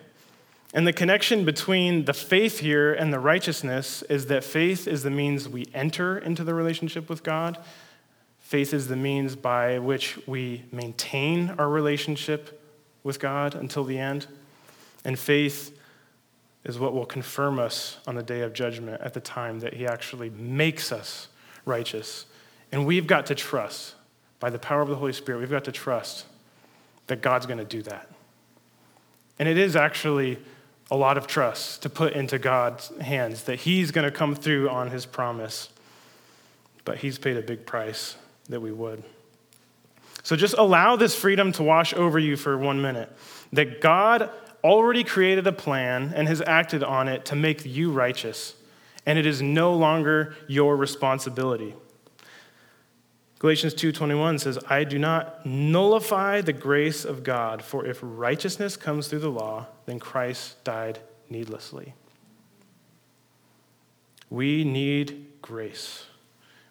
And 0.74 0.88
the 0.88 0.94
connection 0.94 1.44
between 1.44 2.06
the 2.06 2.14
faith 2.14 2.60
here 2.60 2.94
and 2.94 3.12
the 3.12 3.20
righteousness 3.20 4.02
is 4.04 4.28
that 4.28 4.46
faith 4.46 4.88
is 4.88 5.04
the 5.04 5.12
means 5.12 5.50
we 5.50 5.68
enter 5.74 6.18
into 6.18 6.46
the 6.46 6.54
relationship 6.54 7.10
with 7.10 7.22
God. 7.22 7.58
Faith 8.40 8.74
is 8.74 8.88
the 8.88 8.96
means 8.96 9.36
by 9.36 9.78
which 9.78 10.18
we 10.26 10.64
maintain 10.72 11.54
our 11.58 11.68
relationship 11.68 12.64
with 13.04 13.20
God 13.20 13.56
until 13.56 13.84
the 13.84 14.00
end. 14.00 14.26
And 15.04 15.20
faith 15.20 15.78
is 16.66 16.80
what 16.80 16.94
will 16.94 17.06
confirm 17.06 17.60
us 17.60 17.98
on 18.08 18.16
the 18.16 18.24
day 18.24 18.42
of 18.42 18.54
judgment 18.54 19.02
at 19.02 19.14
the 19.14 19.20
time 19.20 19.60
that 19.60 19.74
He 19.74 19.86
actually 19.86 20.30
makes 20.30 20.92
us 20.92 21.28
righteous. 21.66 22.26
And 22.72 22.86
we've 22.86 23.08
got 23.08 23.26
to 23.28 23.36
trust, 23.36 23.96
by 24.40 24.50
the 24.50 24.60
power 24.60 24.82
of 24.82 24.90
the 24.90 24.96
Holy 24.96 25.14
Spirit, 25.14 25.40
we've 25.40 25.50
got 25.50 25.66
to 25.66 25.72
trust 25.72 26.26
that 27.08 27.22
God's 27.22 27.46
going 27.46 27.60
to 27.60 27.66
do 27.66 27.82
that. 27.84 28.10
And 29.40 29.50
it 29.50 29.58
is 29.58 29.76
actually 29.76 30.40
a 30.90 30.96
lot 30.96 31.18
of 31.18 31.28
trust 31.28 31.82
to 31.82 31.90
put 31.90 32.14
into 32.14 32.38
God's 32.38 32.90
hands 33.00 33.44
that 33.44 33.60
He's 33.60 33.92
going 33.92 34.06
to 34.06 34.12
come 34.12 34.36
through 34.36 34.70
on 34.70 34.90
His 34.90 35.06
promise. 35.06 35.70
But 36.86 36.98
He's 37.00 37.18
paid 37.18 37.36
a 37.36 37.42
big 37.42 37.66
price 37.66 38.16
that 38.50 38.62
we 38.62 38.72
would. 38.72 39.04
So 40.24 40.38
just 40.38 40.56
allow 40.58 40.96
this 40.96 41.16
freedom 41.16 41.52
to 41.54 41.64
wash 41.64 41.94
over 41.94 42.18
you 42.18 42.38
for 42.38 42.58
one 42.58 42.82
minute. 42.82 43.12
That 43.52 43.82
God 43.82 44.30
already 44.64 45.04
created 45.04 45.46
a 45.48 45.52
plan 45.52 46.14
and 46.16 46.28
has 46.28 46.42
acted 46.42 46.84
on 46.84 47.08
it 47.08 47.26
to 47.26 47.36
make 47.36 47.66
you 47.66 47.92
righteous, 47.92 48.56
and 49.06 49.20
it 49.20 49.26
is 49.26 49.42
no 49.42 49.74
longer 49.74 50.36
your 50.48 50.78
responsibility. 50.78 51.76
Galatians 53.40 53.74
2:21 53.74 54.40
says, 54.40 54.58
"I 54.70 54.86
do 54.86 54.98
not 54.98 55.46
nullify 55.46 56.40
the 56.40 56.54
grace 56.54 57.04
of 57.04 57.24
God, 57.24 57.62
for 57.62 57.86
if 57.86 58.00
righteousness 58.02 58.78
comes 58.78 59.10
through 59.10 59.20
the 59.20 59.30
law, 59.30 59.68
then 59.86 60.00
Christ 60.00 60.64
died 60.64 61.00
needlessly." 61.30 61.94
We 64.30 64.64
need 64.64 65.28
grace. 65.42 66.06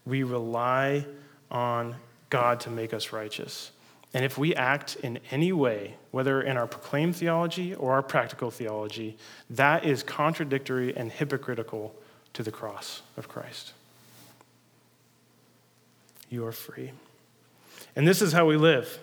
We 0.07 0.23
rely 0.23 1.07
on 1.51 1.97
God 2.31 2.59
to 2.61 2.71
make 2.71 2.95
us 2.95 3.13
righteous. 3.13 3.71
And 4.15 4.25
if 4.25 4.37
we 4.37 4.55
act 4.55 4.97
in 4.97 5.19
any 5.31 5.53
way, 5.53 5.97
whether 6.11 6.43
in 6.43 6.57
our 6.57 6.67
proclaimed 6.67 7.17
theology 7.17 7.75
or 7.75 7.93
our 7.93 8.03
practical 8.03 8.51
theology, 8.51 9.17
that 9.49 9.85
is 9.85 10.03
contradictory 10.03 10.95
and 10.95 11.11
hypocritical 11.11 11.95
to 12.35 12.43
the 12.43 12.51
cross 12.51 13.03
of 13.17 13.29
Christ. 13.29 13.73
You 16.29 16.47
are 16.47 16.53
free. 16.53 16.93
And 17.97 18.07
this 18.07 18.23
is 18.23 18.33
how 18.33 18.47
we 18.47 18.57
live 18.57 18.99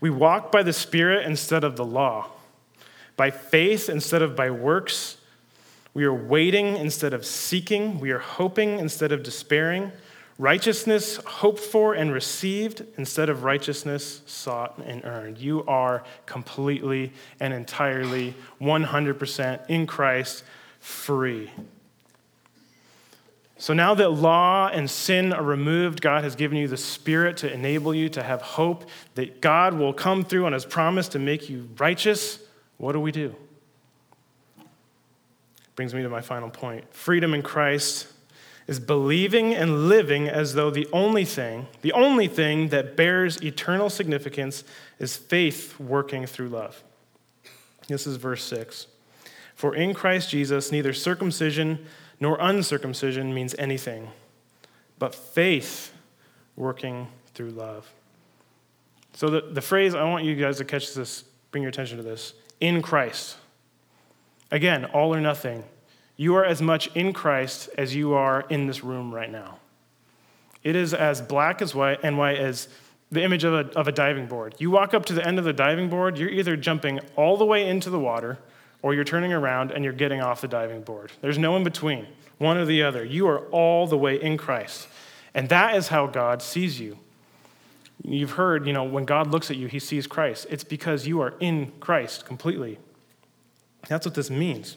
we 0.00 0.10
walk 0.10 0.52
by 0.52 0.62
the 0.62 0.72
Spirit 0.72 1.26
instead 1.26 1.64
of 1.64 1.76
the 1.76 1.84
law, 1.84 2.28
by 3.16 3.30
faith 3.30 3.88
instead 3.88 4.22
of 4.22 4.36
by 4.36 4.50
works. 4.50 5.16
We 5.92 6.04
are 6.04 6.14
waiting 6.14 6.76
instead 6.76 7.12
of 7.12 7.26
seeking, 7.26 7.98
we 7.98 8.12
are 8.12 8.20
hoping 8.20 8.78
instead 8.78 9.10
of 9.10 9.22
despairing. 9.22 9.90
Righteousness 10.38 11.16
hoped 11.16 11.58
for 11.58 11.94
and 11.94 12.12
received 12.12 12.84
instead 12.96 13.28
of 13.28 13.42
righteousness 13.42 14.22
sought 14.24 14.78
and 14.78 15.04
earned. 15.04 15.38
You 15.38 15.64
are 15.66 16.04
completely 16.26 17.12
and 17.40 17.52
entirely 17.52 18.36
100% 18.60 19.68
in 19.68 19.86
Christ 19.88 20.44
free. 20.78 21.50
So 23.60 23.74
now 23.74 23.94
that 23.94 24.10
law 24.10 24.68
and 24.68 24.88
sin 24.88 25.32
are 25.32 25.42
removed, 25.42 26.00
God 26.00 26.22
has 26.22 26.36
given 26.36 26.56
you 26.56 26.68
the 26.68 26.76
Spirit 26.76 27.38
to 27.38 27.52
enable 27.52 27.92
you 27.92 28.08
to 28.10 28.22
have 28.22 28.40
hope 28.40 28.88
that 29.16 29.40
God 29.40 29.74
will 29.74 29.92
come 29.92 30.24
through 30.24 30.46
on 30.46 30.52
His 30.52 30.64
promise 30.64 31.08
to 31.08 31.18
make 31.18 31.50
you 31.50 31.68
righteous. 31.78 32.38
What 32.76 32.92
do 32.92 33.00
we 33.00 33.10
do? 33.10 33.34
Brings 35.74 35.92
me 35.92 36.02
to 36.02 36.08
my 36.08 36.20
final 36.20 36.48
point. 36.48 36.84
Freedom 36.94 37.34
in 37.34 37.42
Christ 37.42 38.06
is 38.68 38.78
believing 38.78 39.54
and 39.54 39.88
living 39.88 40.28
as 40.28 40.52
though 40.52 40.70
the 40.70 40.86
only 40.92 41.24
thing, 41.24 41.66
the 41.80 41.92
only 41.92 42.28
thing 42.28 42.68
that 42.68 42.94
bears 42.96 43.42
eternal 43.42 43.88
significance 43.88 44.62
is 44.98 45.16
faith 45.16 45.80
working 45.80 46.26
through 46.26 46.50
love. 46.50 46.84
This 47.88 48.06
is 48.06 48.16
verse 48.16 48.44
6. 48.44 48.86
For 49.54 49.74
in 49.74 49.94
Christ 49.94 50.30
Jesus, 50.30 50.70
neither 50.70 50.92
circumcision 50.92 51.86
nor 52.20 52.36
uncircumcision 52.38 53.32
means 53.32 53.54
anything, 53.58 54.10
but 54.98 55.14
faith 55.14 55.92
working 56.54 57.08
through 57.32 57.50
love. 57.50 57.90
So, 59.14 59.30
the, 59.30 59.40
the 59.40 59.62
phrase, 59.62 59.94
I 59.94 60.04
want 60.04 60.24
you 60.24 60.36
guys 60.36 60.58
to 60.58 60.64
catch 60.64 60.94
this, 60.94 61.22
bring 61.50 61.62
your 61.62 61.70
attention 61.70 61.96
to 61.96 62.02
this 62.02 62.34
in 62.60 62.82
Christ. 62.82 63.36
Again, 64.50 64.84
all 64.84 65.14
or 65.14 65.20
nothing. 65.20 65.64
You 66.18 66.34
are 66.34 66.44
as 66.44 66.60
much 66.60 66.88
in 66.96 67.12
Christ 67.12 67.70
as 67.78 67.94
you 67.94 68.12
are 68.12 68.44
in 68.50 68.66
this 68.66 68.82
room 68.82 69.14
right 69.14 69.30
now. 69.30 69.60
It 70.64 70.74
is 70.74 70.92
as 70.92 71.22
black 71.22 71.62
as 71.62 71.76
white 71.76 72.00
and 72.02 72.18
white 72.18 72.38
as 72.38 72.68
the 73.12 73.22
image 73.22 73.44
of 73.44 73.54
a, 73.54 73.78
of 73.78 73.86
a 73.86 73.92
diving 73.92 74.26
board. 74.26 74.56
You 74.58 74.72
walk 74.72 74.94
up 74.94 75.06
to 75.06 75.14
the 75.14 75.24
end 75.24 75.38
of 75.38 75.44
the 75.44 75.52
diving 75.52 75.88
board, 75.88 76.18
you're 76.18 76.28
either 76.28 76.56
jumping 76.56 76.98
all 77.14 77.36
the 77.36 77.46
way 77.46 77.68
into 77.68 77.88
the 77.88 78.00
water 78.00 78.36
or 78.82 78.94
you're 78.94 79.04
turning 79.04 79.32
around 79.32 79.70
and 79.70 79.84
you're 79.84 79.92
getting 79.92 80.20
off 80.20 80.40
the 80.40 80.48
diving 80.48 80.82
board. 80.82 81.12
There's 81.20 81.38
no 81.38 81.54
in 81.54 81.62
between, 81.62 82.08
one 82.38 82.56
or 82.56 82.64
the 82.64 82.82
other. 82.82 83.04
You 83.04 83.28
are 83.28 83.38
all 83.50 83.86
the 83.86 83.96
way 83.96 84.20
in 84.20 84.36
Christ. 84.36 84.88
And 85.34 85.48
that 85.50 85.76
is 85.76 85.86
how 85.86 86.08
God 86.08 86.42
sees 86.42 86.80
you. 86.80 86.98
You've 88.02 88.32
heard, 88.32 88.66
you 88.66 88.72
know, 88.72 88.82
when 88.82 89.04
God 89.04 89.28
looks 89.28 89.52
at 89.52 89.56
you, 89.56 89.68
he 89.68 89.78
sees 89.78 90.08
Christ. 90.08 90.48
It's 90.50 90.64
because 90.64 91.06
you 91.06 91.20
are 91.20 91.34
in 91.38 91.70
Christ 91.78 92.26
completely. 92.26 92.78
That's 93.88 94.04
what 94.04 94.16
this 94.16 94.30
means. 94.30 94.76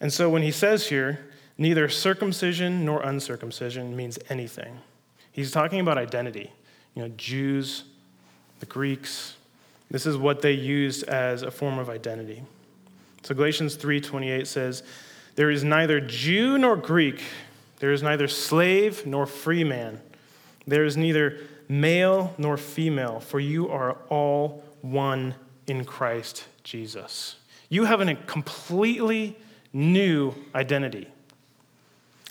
And 0.00 0.12
so 0.12 0.28
when 0.28 0.42
he 0.42 0.50
says 0.50 0.88
here, 0.88 1.26
neither 1.58 1.88
circumcision 1.88 2.84
nor 2.84 3.02
uncircumcision 3.02 3.96
means 3.96 4.18
anything, 4.28 4.78
he's 5.32 5.50
talking 5.50 5.80
about 5.80 5.98
identity. 5.98 6.50
You 6.94 7.02
know, 7.02 7.08
Jews, 7.16 7.84
the 8.60 8.66
Greeks, 8.66 9.36
this 9.90 10.06
is 10.06 10.16
what 10.16 10.42
they 10.42 10.52
used 10.52 11.04
as 11.04 11.42
a 11.42 11.50
form 11.50 11.78
of 11.78 11.88
identity. 11.88 12.42
So 13.22 13.34
Galatians 13.34 13.76
3:28 13.76 14.46
says, 14.46 14.82
"There 15.34 15.50
is 15.50 15.64
neither 15.64 16.00
Jew 16.00 16.58
nor 16.58 16.76
Greek, 16.76 17.22
there 17.78 17.92
is 17.92 18.02
neither 18.02 18.28
slave 18.28 19.06
nor 19.06 19.26
free 19.26 19.64
man. 19.64 20.00
There 20.66 20.84
is 20.84 20.96
neither 20.96 21.38
male 21.68 22.34
nor 22.38 22.56
female, 22.56 23.20
for 23.20 23.40
you 23.40 23.68
are 23.68 23.98
all 24.08 24.64
one 24.80 25.34
in 25.66 25.84
Christ 25.84 26.44
Jesus." 26.64 27.36
You 27.68 27.84
have 27.84 28.00
a 28.00 28.14
completely 28.14 29.36
new 29.76 30.34
identity. 30.54 31.06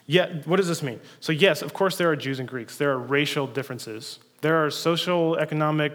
Yet, 0.08 0.48
what 0.48 0.58
does 0.58 0.68
this 0.68 0.82
mean? 0.82 1.00
So, 1.20 1.32
yes, 1.32 1.62
of 1.62 1.74
course, 1.74 1.98
there 1.98 2.10
are 2.10 2.16
Jews 2.16 2.40
and 2.40 2.48
Greeks. 2.48 2.78
There 2.78 2.92
are 2.92 2.98
racial 2.98 3.48
differences. 3.48 4.20
There 4.42 4.64
are 4.64 4.70
social, 4.70 5.38
economic 5.38 5.94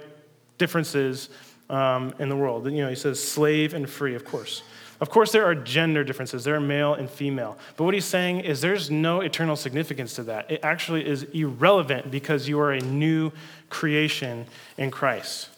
differences 0.59 1.29
um, 1.69 2.15
in 2.19 2.29
the 2.29 2.37
world. 2.37 2.65
You 2.67 2.83
know, 2.83 2.89
he 2.89 2.95
says 2.95 3.23
slave 3.23 3.75
and 3.75 3.89
free, 3.89 4.15
of 4.15 4.25
course. 4.25 4.63
Of 5.01 5.11
course, 5.11 5.33
there 5.33 5.45
are 5.45 5.55
gender 5.55 6.05
differences. 6.05 6.45
There 6.45 6.55
are 6.55 6.61
male 6.61 6.95
and 6.95 7.09
female. 7.09 7.57
But 7.77 7.85
what 7.85 7.95
he's 7.95 8.05
saying 8.05 8.41
is 8.41 8.61
there's 8.61 8.91
no 8.91 9.21
eternal 9.21 9.57
significance 9.57 10.15
to 10.15 10.25
that. 10.25 10.51
It 10.51 10.61
actually 10.63 11.07
is 11.07 11.23
irrelevant 11.25 12.11
because 12.11 12.49
you 12.49 12.61
are 12.61 12.73
a 12.73 12.81
new 12.81 13.33
creation 13.71 14.47
in 14.77 14.91
Christ 14.91 15.49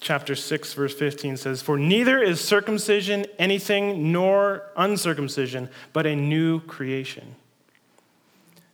chapter 0.00 0.34
6, 0.34 0.74
verse 0.74 0.94
15 0.94 1.36
says, 1.36 1.62
For 1.62 1.78
neither 1.78 2.22
is 2.22 2.40
circumcision 2.40 3.26
anything 3.38 4.12
nor 4.12 4.64
uncircumcision, 4.76 5.68
but 5.92 6.06
a 6.06 6.14
new 6.14 6.60
creation. 6.60 7.36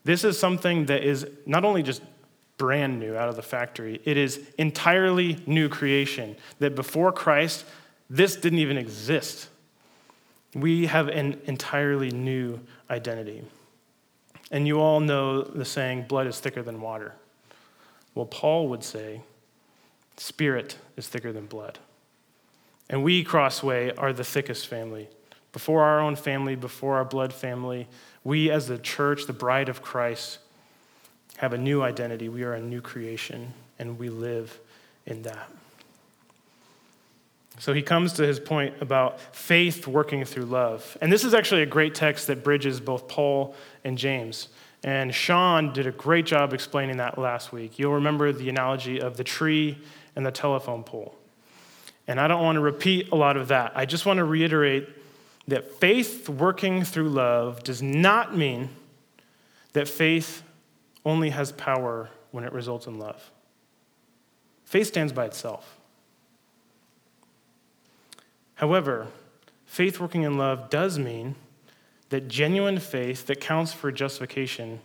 This 0.04 0.24
is 0.24 0.38
something 0.38 0.87
that 0.87 1.02
is 1.02 1.26
not 1.46 1.64
only 1.64 1.82
just 1.82 2.02
brand 2.58 3.00
new 3.00 3.16
out 3.16 3.28
of 3.28 3.37
the 3.37 3.42
factory, 3.42 4.00
it 4.04 4.16
is 4.16 4.40
entirely 4.58 5.38
new 5.46 5.68
creation. 5.68 6.37
That 6.58 6.74
before 6.74 7.10
Christ, 7.10 7.64
this 8.10 8.37
didn't 8.37 8.58
even 8.58 8.76
exist. 8.76 9.48
We 10.54 10.87
have 10.87 11.08
an 11.08 11.40
entirely 11.46 12.10
new 12.10 12.60
identity. 12.90 13.42
And 14.50 14.68
you 14.68 14.80
all 14.80 15.00
know 15.00 15.42
the 15.42 15.64
saying, 15.64 16.04
blood 16.08 16.26
is 16.26 16.38
thicker 16.38 16.62
than 16.62 16.80
water. 16.80 17.14
Well, 18.14 18.26
Paul 18.26 18.68
would 18.68 18.84
say, 18.84 19.22
Spirit 20.16 20.77
is 20.96 21.09
thicker 21.09 21.33
than 21.33 21.46
blood. 21.46 21.79
And 22.88 23.03
we, 23.03 23.24
Crossway, 23.24 23.94
are 23.96 24.12
the 24.12 24.24
thickest 24.24 24.66
family. 24.66 25.09
Before 25.53 25.83
our 25.83 26.00
own 26.00 26.16
family, 26.16 26.55
before 26.55 26.96
our 26.96 27.05
blood 27.05 27.33
family, 27.33 27.87
we 28.24 28.50
as 28.50 28.68
the 28.68 28.79
church, 28.79 29.27
the 29.27 29.33
bride 29.33 29.68
of 29.68 29.83
Christ, 29.83 30.38
have 31.38 31.53
a 31.53 31.59
new 31.59 31.83
identity. 31.83 32.29
We 32.29 32.42
are 32.42 32.55
a 32.55 32.61
new 32.61 32.81
creation, 32.81 33.53
and 33.79 33.98
we 33.98 34.09
live 34.09 34.59
in 35.07 35.22
that. 35.22 35.48
So 37.59 37.72
he 37.72 37.83
comes 37.83 38.14
to 38.14 38.27
his 38.27 38.40
point 38.40 38.74
about 38.81 39.20
faith 39.35 39.87
working 39.87 40.24
through 40.24 40.46
love. 40.46 40.96
And 41.00 41.12
this 41.12 41.24
is 41.24 41.35
actually 41.35 41.62
a 41.62 41.66
great 41.66 41.94
text 41.94 42.27
that 42.27 42.42
bridges 42.42 42.81
both 42.81 43.07
Paul 43.07 43.55
and 43.85 43.96
James. 43.96 44.48
And 44.83 45.14
Sean 45.14 45.72
did 45.72 45.87
a 45.87 45.92
great 45.92 46.27
job 46.27 46.53
explaining 46.53 46.96
that 46.96 47.16
last 47.16 47.53
week. 47.53 47.79
You'll 47.79 47.94
remember 47.94 48.33
the 48.33 48.48
analogy 48.48 49.00
of 49.00 49.16
the 49.16 49.24
tree 49.24 49.79
and 50.16 50.24
the 50.24 50.31
telephone 50.31 50.85
pole. 50.85 51.14
And 52.07 52.20
I 52.20 52.29
don't 52.29 52.42
want 52.42 52.57
to 52.57 52.61
repeat 52.61 53.11
a 53.12 53.16
lot 53.16 53.37
of 53.37 53.48
that. 53.48 53.72
I 53.74 53.87
just 53.87 54.07
want 54.07 54.18
to 54.18 54.24
reiterate 54.24 54.88
that 55.48 55.74
faith 55.81 56.29
working 56.29 56.85
through 56.85 57.09
love 57.09 57.62
does 57.62 57.83
not 57.83 58.37
mean 58.37 58.70
that 59.72 59.88
faith 59.88 60.42
only 61.05 61.31
has 61.31 61.53
power 61.53 62.09
when 62.31 62.44
it 62.44 62.53
results 62.53 62.87
in 62.87 62.98
love. 62.98 63.31
Faith 64.64 64.88
stands 64.88 65.12
by 65.12 65.27
itself. 65.27 65.79
However, 68.57 69.09
faith 69.66 70.00
working 70.00 70.22
in 70.22 70.38
love 70.38 70.70
does 70.70 70.98
mean 70.98 71.35
that 72.09 72.29
genuine 72.29 72.79
faith 72.79 73.27
that 73.27 73.40
counts 73.40 73.72
for 73.72 73.90
justification 73.90 74.81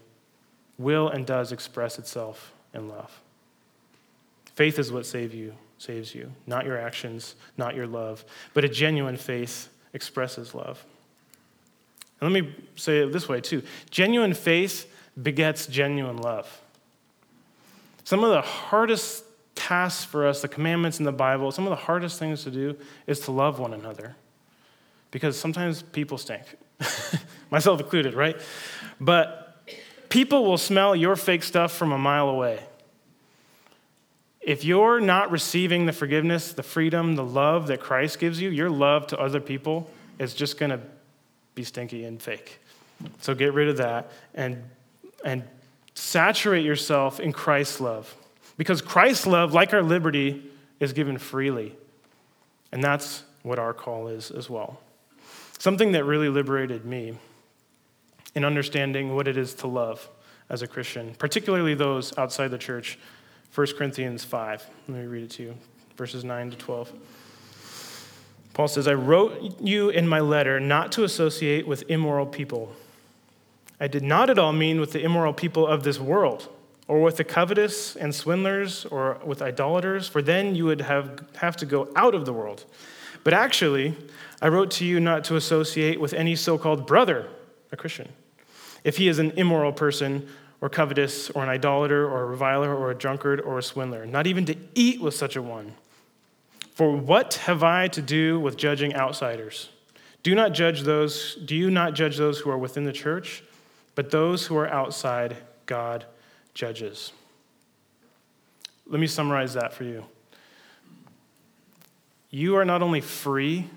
will 0.77 1.07
and 1.07 1.25
does 1.25 1.51
express 1.51 1.99
itself 1.99 2.53
in 2.73 2.89
love. 2.89 3.21
Faith 4.59 4.77
is 4.77 4.91
what 4.91 5.05
save 5.05 5.33
you, 5.33 5.53
saves 5.77 6.13
you, 6.13 6.33
not 6.45 6.65
your 6.65 6.77
actions, 6.77 7.35
not 7.55 7.75
your 7.75 7.87
love. 7.87 8.25
But 8.53 8.65
a 8.65 8.67
genuine 8.67 9.15
faith 9.15 9.69
expresses 9.93 10.53
love. 10.53 10.85
And 12.19 12.33
let 12.33 12.43
me 12.43 12.53
say 12.75 13.03
it 13.03 13.13
this 13.13 13.29
way, 13.29 13.39
too 13.39 13.63
genuine 13.89 14.33
faith 14.33 14.93
begets 15.23 15.65
genuine 15.65 16.17
love. 16.17 16.61
Some 18.03 18.21
of 18.21 18.31
the 18.31 18.41
hardest 18.41 19.23
tasks 19.55 20.03
for 20.03 20.27
us, 20.27 20.41
the 20.41 20.49
commandments 20.49 20.99
in 20.99 21.05
the 21.05 21.13
Bible, 21.13 21.53
some 21.53 21.63
of 21.65 21.69
the 21.69 21.77
hardest 21.77 22.19
things 22.19 22.43
to 22.43 22.51
do 22.51 22.75
is 23.07 23.21
to 23.21 23.31
love 23.31 23.59
one 23.59 23.73
another. 23.73 24.17
Because 25.11 25.39
sometimes 25.39 25.83
people 25.83 26.17
stink, 26.17 26.43
myself 27.49 27.79
included, 27.79 28.13
right? 28.13 28.35
But 28.99 29.63
people 30.09 30.43
will 30.43 30.57
smell 30.57 30.97
your 30.97 31.15
fake 31.15 31.43
stuff 31.43 31.71
from 31.71 31.93
a 31.93 31.97
mile 31.97 32.27
away. 32.27 32.59
If 34.49 34.65
you're 34.65 34.99
not 34.99 35.29
receiving 35.29 35.85
the 35.85 35.93
forgiveness, 35.93 36.53
the 36.53 36.63
freedom, 36.63 37.15
the 37.15 37.23
love 37.23 37.67
that 37.67 37.79
Christ 37.79 38.17
gives 38.17 38.41
you, 38.41 38.49
your 38.49 38.67
love 38.67 39.05
to 39.07 39.19
other 39.19 39.39
people 39.39 39.87
is 40.17 40.33
just 40.33 40.57
going 40.57 40.71
to 40.71 40.79
be 41.53 41.63
stinky 41.63 42.03
and 42.05 42.19
fake. 42.19 42.59
So 43.21 43.35
get 43.35 43.53
rid 43.53 43.69
of 43.69 43.77
that 43.77 44.11
and, 44.33 44.63
and 45.23 45.43
saturate 45.93 46.65
yourself 46.65 47.19
in 47.19 47.31
Christ's 47.31 47.79
love. 47.79 48.15
Because 48.57 48.81
Christ's 48.81 49.27
love, 49.27 49.53
like 49.53 49.71
our 49.71 49.83
liberty, 49.83 50.43
is 50.79 50.93
given 50.93 51.19
freely. 51.19 51.75
And 52.71 52.83
that's 52.83 53.25
what 53.43 53.59
our 53.59 53.71
call 53.71 54.07
is 54.07 54.31
as 54.31 54.49
well. 54.49 54.81
Something 55.59 55.91
that 55.91 56.05
really 56.05 56.27
liberated 56.27 56.85
me 56.85 57.13
in 58.33 58.43
understanding 58.43 59.13
what 59.13 59.27
it 59.27 59.37
is 59.37 59.53
to 59.53 59.67
love 59.67 60.09
as 60.49 60.63
a 60.63 60.67
Christian, 60.67 61.13
particularly 61.19 61.75
those 61.75 62.17
outside 62.17 62.47
the 62.47 62.57
church 62.57 62.97
1 63.53 63.67
Corinthians 63.77 64.23
5. 64.23 64.69
Let 64.87 64.97
me 64.97 65.05
read 65.05 65.23
it 65.23 65.31
to 65.31 65.43
you, 65.43 65.55
verses 65.97 66.23
9 66.23 66.51
to 66.51 66.57
12. 66.57 66.93
Paul 68.53 68.67
says, 68.67 68.87
I 68.87 68.93
wrote 68.93 69.59
you 69.59 69.89
in 69.89 70.07
my 70.07 70.19
letter 70.19 70.59
not 70.59 70.91
to 70.93 71.03
associate 71.03 71.67
with 71.67 71.89
immoral 71.89 72.25
people. 72.25 72.73
I 73.79 73.87
did 73.87 74.03
not 74.03 74.29
at 74.29 74.37
all 74.37 74.53
mean 74.53 74.79
with 74.79 74.91
the 74.91 75.01
immoral 75.01 75.33
people 75.33 75.65
of 75.65 75.83
this 75.83 75.99
world, 75.99 76.49
or 76.87 77.01
with 77.01 77.17
the 77.17 77.23
covetous 77.23 77.95
and 77.95 78.13
swindlers, 78.13 78.85
or 78.85 79.19
with 79.25 79.41
idolaters, 79.41 80.07
for 80.07 80.21
then 80.21 80.55
you 80.55 80.65
would 80.65 80.81
have, 80.81 81.25
have 81.37 81.55
to 81.57 81.65
go 81.65 81.89
out 81.95 82.13
of 82.13 82.25
the 82.25 82.33
world. 82.33 82.65
But 83.23 83.33
actually, 83.33 83.95
I 84.41 84.49
wrote 84.49 84.71
to 84.71 84.85
you 84.85 84.99
not 84.99 85.23
to 85.25 85.35
associate 85.35 85.99
with 85.99 86.13
any 86.13 86.35
so 86.35 86.57
called 86.57 86.85
brother, 86.85 87.27
a 87.71 87.77
Christian, 87.77 88.09
if 88.83 88.97
he 88.97 89.07
is 89.07 89.19
an 89.19 89.31
immoral 89.31 89.71
person 89.71 90.27
or 90.61 90.69
covetous, 90.69 91.29
or 91.29 91.43
an 91.43 91.49
idolater, 91.49 92.09
or 92.09 92.23
a 92.23 92.25
reviler, 92.25 92.75
or 92.75 92.91
a 92.91 92.95
drunkard, 92.95 93.39
or 93.41 93.57
a 93.57 93.63
swindler, 93.63 94.05
not 94.05 94.27
even 94.27 94.45
to 94.45 94.55
eat 94.75 95.01
with 95.01 95.13
such 95.13 95.35
a 95.35 95.41
one. 95.41 95.73
For 96.73 96.95
what 96.95 97.35
have 97.45 97.63
I 97.63 97.87
to 97.89 98.01
do 98.01 98.39
with 98.39 98.57
judging 98.57 98.95
outsiders? 98.95 99.69
Do 100.23 100.35
not 100.35 100.53
judge 100.53 100.81
those, 100.81 101.35
do 101.35 101.55
you 101.55 101.71
not 101.71 101.93
judge 101.93 102.17
those 102.17 102.39
who 102.39 102.49
are 102.49 102.57
within 102.57 102.83
the 102.83 102.91
church, 102.91 103.43
but 103.95 104.11
those 104.11 104.47
who 104.47 104.57
are 104.57 104.67
outside, 104.67 105.37
God 105.65 106.05
judges. 106.53 107.13
Let 108.87 108.99
me 108.99 109.07
summarize 109.07 109.53
that 109.53 109.73
for 109.73 109.83
you. 109.83 110.05
You 112.31 112.55
are 112.57 112.65
not 112.65 112.81
only 112.81 113.01
free 113.01 113.67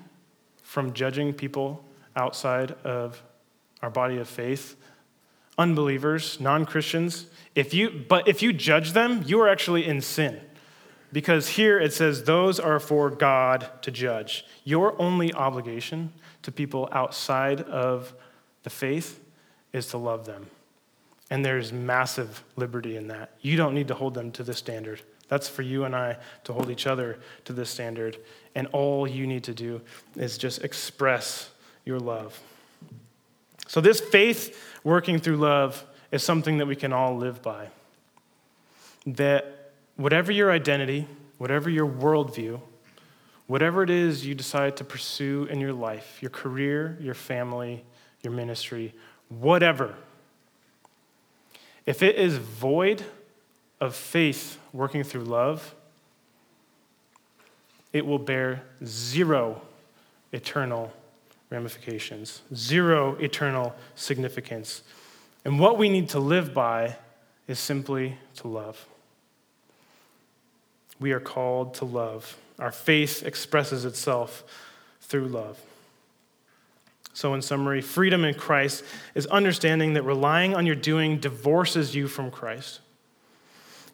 from 0.63 0.93
judging 0.93 1.33
people 1.33 1.85
outside 2.17 2.73
of 2.85 3.23
our 3.83 3.91
body 3.91 4.19
of 4.19 4.29
faith, 4.29 4.77
unbelievers, 5.59 6.41
non-Christians, 6.41 7.27
if 7.55 7.75
you 7.75 8.05
but 8.09 8.27
if 8.29 8.43
you 8.43 8.53
judge 8.53 8.93
them, 8.93 9.23
you 9.27 9.41
are 9.41 9.49
actually 9.49 9.87
in 9.87 10.01
sin. 10.01 10.41
Because 11.13 11.49
here 11.49 11.79
it 11.79 11.93
says 11.93 12.25
those 12.25 12.59
are 12.59 12.81
for 12.81 13.11
God 13.11 13.69
to 13.83 13.91
judge. 13.91 14.47
Your 14.65 15.01
only 15.01 15.33
obligation 15.35 16.13
to 16.43 16.51
people 16.51 16.89
outside 16.91 17.61
of 17.61 18.15
the 18.63 18.71
faith 18.71 19.21
is 19.73 19.89
to 19.89 19.99
love 19.99 20.25
them. 20.25 20.47
And 21.31 21.45
there's 21.45 21.73
massive 21.73 22.43
liberty 22.57 22.97
in 22.97 23.09
that. 23.09 23.35
You 23.41 23.57
don't 23.57 23.75
need 23.75 23.89
to 23.89 23.95
hold 23.95 24.15
them 24.15 24.33
to 24.33 24.43
this 24.43 24.59
standard. 24.59 25.03
That's 25.29 25.49
for 25.49 25.63
you 25.63 25.85
and 25.85 25.97
I 25.97 26.19
to 26.45 26.53
hold 26.53 26.71
each 26.71 26.87
other 26.87 27.19
to 27.45 27.53
this 27.53 27.71
standard. 27.71 28.19
And 28.55 28.67
all 28.69 29.07
you 29.07 29.27
need 29.27 29.45
to 29.45 29.55
do 29.55 29.81
is 30.17 30.37
just 30.37 30.63
express 30.63 31.51
your 31.85 31.99
love. 31.99 32.39
So, 33.67 33.81
this 33.81 34.01
faith 34.01 34.59
working 34.85 35.19
through 35.19 35.37
love 35.37 35.85
is 36.11 36.23
something 36.23 36.59
that 36.59 36.67
we 36.67 36.77
can 36.77 36.93
all 36.93 37.17
live 37.17 37.43
by. 37.43 37.69
That 39.07 39.73
whatever 39.97 40.33
your 40.33 40.51
identity, 40.51 41.07
whatever 41.39 41.71
your 41.71 41.89
worldview, 41.89 42.61
whatever 43.47 43.83
it 43.83 43.91
is 43.91 44.27
you 44.27 44.35
decide 44.35 44.77
to 44.77 44.85
pursue 44.85 45.47
in 45.51 45.61
your 45.61 45.73
life, 45.73 46.19
your 46.21 46.31
career, 46.31 46.99
your 47.01 47.15
family, 47.15 47.85
your 48.23 48.33
ministry, 48.33 48.95
whatever, 49.29 49.95
if 51.87 52.03
it 52.03 52.17
is 52.17 52.37
void 52.37 53.05
of 53.81 53.95
faith 53.95 54.59
working 54.73 55.03
through 55.03 55.25
love, 55.25 55.75
it 57.93 58.07
will 58.07 58.19
bear 58.19 58.63
zero 58.85 59.61
eternal 60.33 60.93
ramifications, 61.53 62.41
zero 62.55 63.15
eternal 63.17 63.75
significance. 63.95 64.83
And 65.45 65.61
what 65.61 65.77
we 65.77 65.89
need 65.89 66.09
to 66.11 66.19
live 66.19 66.55
by 66.55 66.97
is 67.47 67.59
simply 67.59 68.17
to 68.37 68.49
love. 68.49 68.87
We 70.99 71.13
are 71.13 71.21
called 71.21 71.75
to 71.75 71.85
love. 71.85 72.39
Our 72.59 72.73
faith 72.73 73.23
expresses 73.25 73.85
itself 73.85 74.45
through 75.01 75.29
love. 75.29 75.61
So, 77.15 77.35
in 77.35 77.43
summary, 77.43 77.83
freedom 77.83 78.25
in 78.25 78.35
Christ 78.35 78.83
is 79.15 79.27
understanding 79.27 79.93
that 79.95 80.03
relying 80.03 80.55
on 80.55 80.65
your 80.65 80.77
doing 80.77 81.19
divorces 81.19 81.95
you 81.95 82.09
from 82.09 82.31
Christ. 82.31 82.81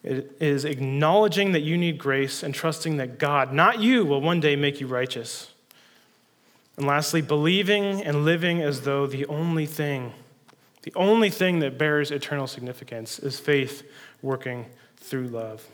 It 0.05 0.37
is 0.39 0.65
acknowledging 0.65 1.53
that 1.53 1.63
you 1.63 1.77
need 1.77 1.99
grace 1.99 2.45
and 2.45 2.55
trusting 2.55 2.99
that 2.99 3.19
God, 3.19 3.53
not 3.53 3.81
you, 3.81 4.05
will 4.05 4.21
one 4.21 4.39
day 4.39 4.55
make 4.55 4.81
you 4.81 4.87
righteous. 4.87 5.53
And 6.79 6.87
lastly, 6.87 7.21
believing 7.23 8.05
and 8.05 8.25
living 8.25 8.63
as 8.63 8.83
though 8.83 9.09
the 9.09 9.27
only 9.27 9.67
thing, 9.67 10.13
the 10.83 10.93
only 10.95 11.29
thing 11.29 11.59
that 11.59 11.77
bears 11.77 12.13
eternal 12.13 12.47
significance 12.47 13.19
is 13.19 13.41
faith 13.41 13.83
working 14.23 14.67
through 14.97 15.27
love. 15.27 15.67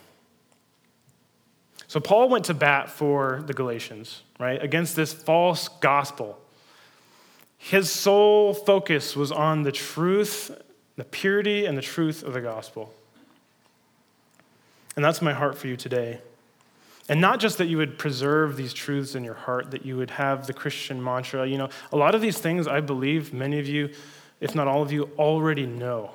So 1.89 2.01
Paul 2.01 2.31
went 2.31 2.47
to 2.47 2.55
bat 2.55 2.89
for 2.89 3.45
the 3.47 3.53
Galatians, 3.53 4.23
right, 4.41 4.61
against 4.63 4.97
this 4.97 5.13
false 5.13 5.69
gospel. 5.69 6.41
His 7.59 7.91
sole 7.91 8.55
focus 8.55 9.15
was 9.15 9.31
on 9.31 9.63
the 9.63 9.73
truth, 9.73 10.59
the 10.97 11.05
purity 11.05 11.67
and 11.67 11.77
the 11.77 11.83
truth 11.83 12.23
of 12.23 12.33
the 12.33 12.41
gospel. 12.41 12.95
And 14.97 15.05
that's 15.05 15.21
my 15.21 15.35
heart 15.35 15.59
for 15.59 15.67
you 15.67 15.77
today. 15.77 16.23
And 17.09 17.21
not 17.21 17.39
just 17.39 17.59
that 17.59 17.67
you 17.67 17.77
would 17.77 17.99
preserve 17.99 18.57
these 18.57 18.73
truths 18.73 19.15
in 19.15 19.25
your 19.25 19.35
heart, 19.35 19.73
that 19.73 19.85
you 19.85 19.97
would 19.97 20.11
have 20.11 20.47
the 20.47 20.55
Christian 20.55 21.03
mantra. 21.03 21.47
You 21.47 21.59
know, 21.59 21.69
a 21.93 21.97
lot 21.97 22.15
of 22.15 22.23
these 22.23 22.39
things 22.39 22.67
I 22.67 22.81
believe 22.81 23.35
many 23.35 23.59
of 23.59 23.69
you, 23.69 23.91
if 24.41 24.55
not 24.55 24.69
all 24.69 24.83
of 24.83 24.91
you, 24.91 25.11
already 25.19 25.67
know. 25.67 26.13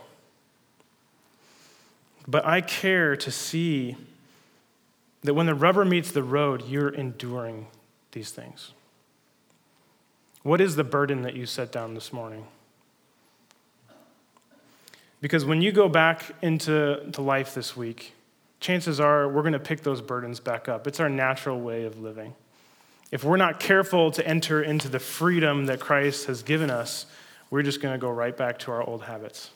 But 2.27 2.45
I 2.45 2.61
care 2.61 3.15
to 3.17 3.31
see 3.31 3.97
that 5.23 5.33
when 5.33 5.45
the 5.45 5.55
rubber 5.55 5.85
meets 5.85 6.11
the 6.11 6.23
road, 6.23 6.67
you're 6.67 6.89
enduring 6.89 7.67
these 8.11 8.31
things. 8.31 8.71
What 10.41 10.61
is 10.61 10.75
the 10.75 10.83
burden 10.83 11.21
that 11.23 11.35
you 11.35 11.45
set 11.45 11.71
down 11.71 11.93
this 11.93 12.13
morning? 12.13 12.47
Because 15.21 15.43
when 15.45 15.61
you 15.61 15.71
go 15.71 15.89
back 15.89 16.31
into 16.41 17.09
to 17.11 17.21
life 17.21 17.53
this 17.53 17.75
week, 17.75 18.13
chances 18.59 18.99
are 18.99 19.27
we're 19.29 19.41
going 19.41 19.53
to 19.53 19.59
pick 19.59 19.81
those 19.81 20.01
burdens 20.01 20.39
back 20.39 20.67
up. 20.67 20.87
It's 20.87 20.99
our 20.99 21.09
natural 21.09 21.59
way 21.59 21.85
of 21.85 21.99
living. 21.99 22.35
If 23.11 23.23
we're 23.23 23.37
not 23.37 23.59
careful 23.59 24.11
to 24.11 24.27
enter 24.27 24.61
into 24.61 24.87
the 24.87 24.99
freedom 24.99 25.65
that 25.65 25.79
Christ 25.79 26.25
has 26.25 26.43
given 26.43 26.69
us, 26.69 27.05
we're 27.49 27.63
just 27.63 27.81
going 27.81 27.93
to 27.93 27.97
go 27.97 28.09
right 28.09 28.35
back 28.35 28.59
to 28.59 28.71
our 28.71 28.83
old 28.83 29.03
habits. 29.03 29.49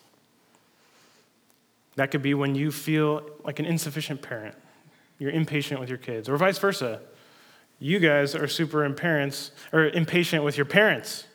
That 1.96 2.10
could 2.10 2.24
be 2.24 2.34
when 2.34 2.56
you 2.56 2.72
feel 2.72 3.30
like 3.44 3.60
an 3.60 3.66
insufficient 3.66 4.22
parent, 4.24 4.56
you're 5.20 5.32
impatient 5.32 5.80
with 5.80 5.90
your 5.90 6.00
kids, 6.00 6.28
or 6.28 6.38
vice 6.38 6.58
versa. 6.58 7.02
You 7.80 8.00
guys 8.00 8.34
are 8.34 8.48
super 8.48 8.90
parents, 8.92 9.52
or 9.72 9.86
impatient 9.90 10.44
with 10.44 10.58
your 10.58 10.66
parents. 10.66 11.26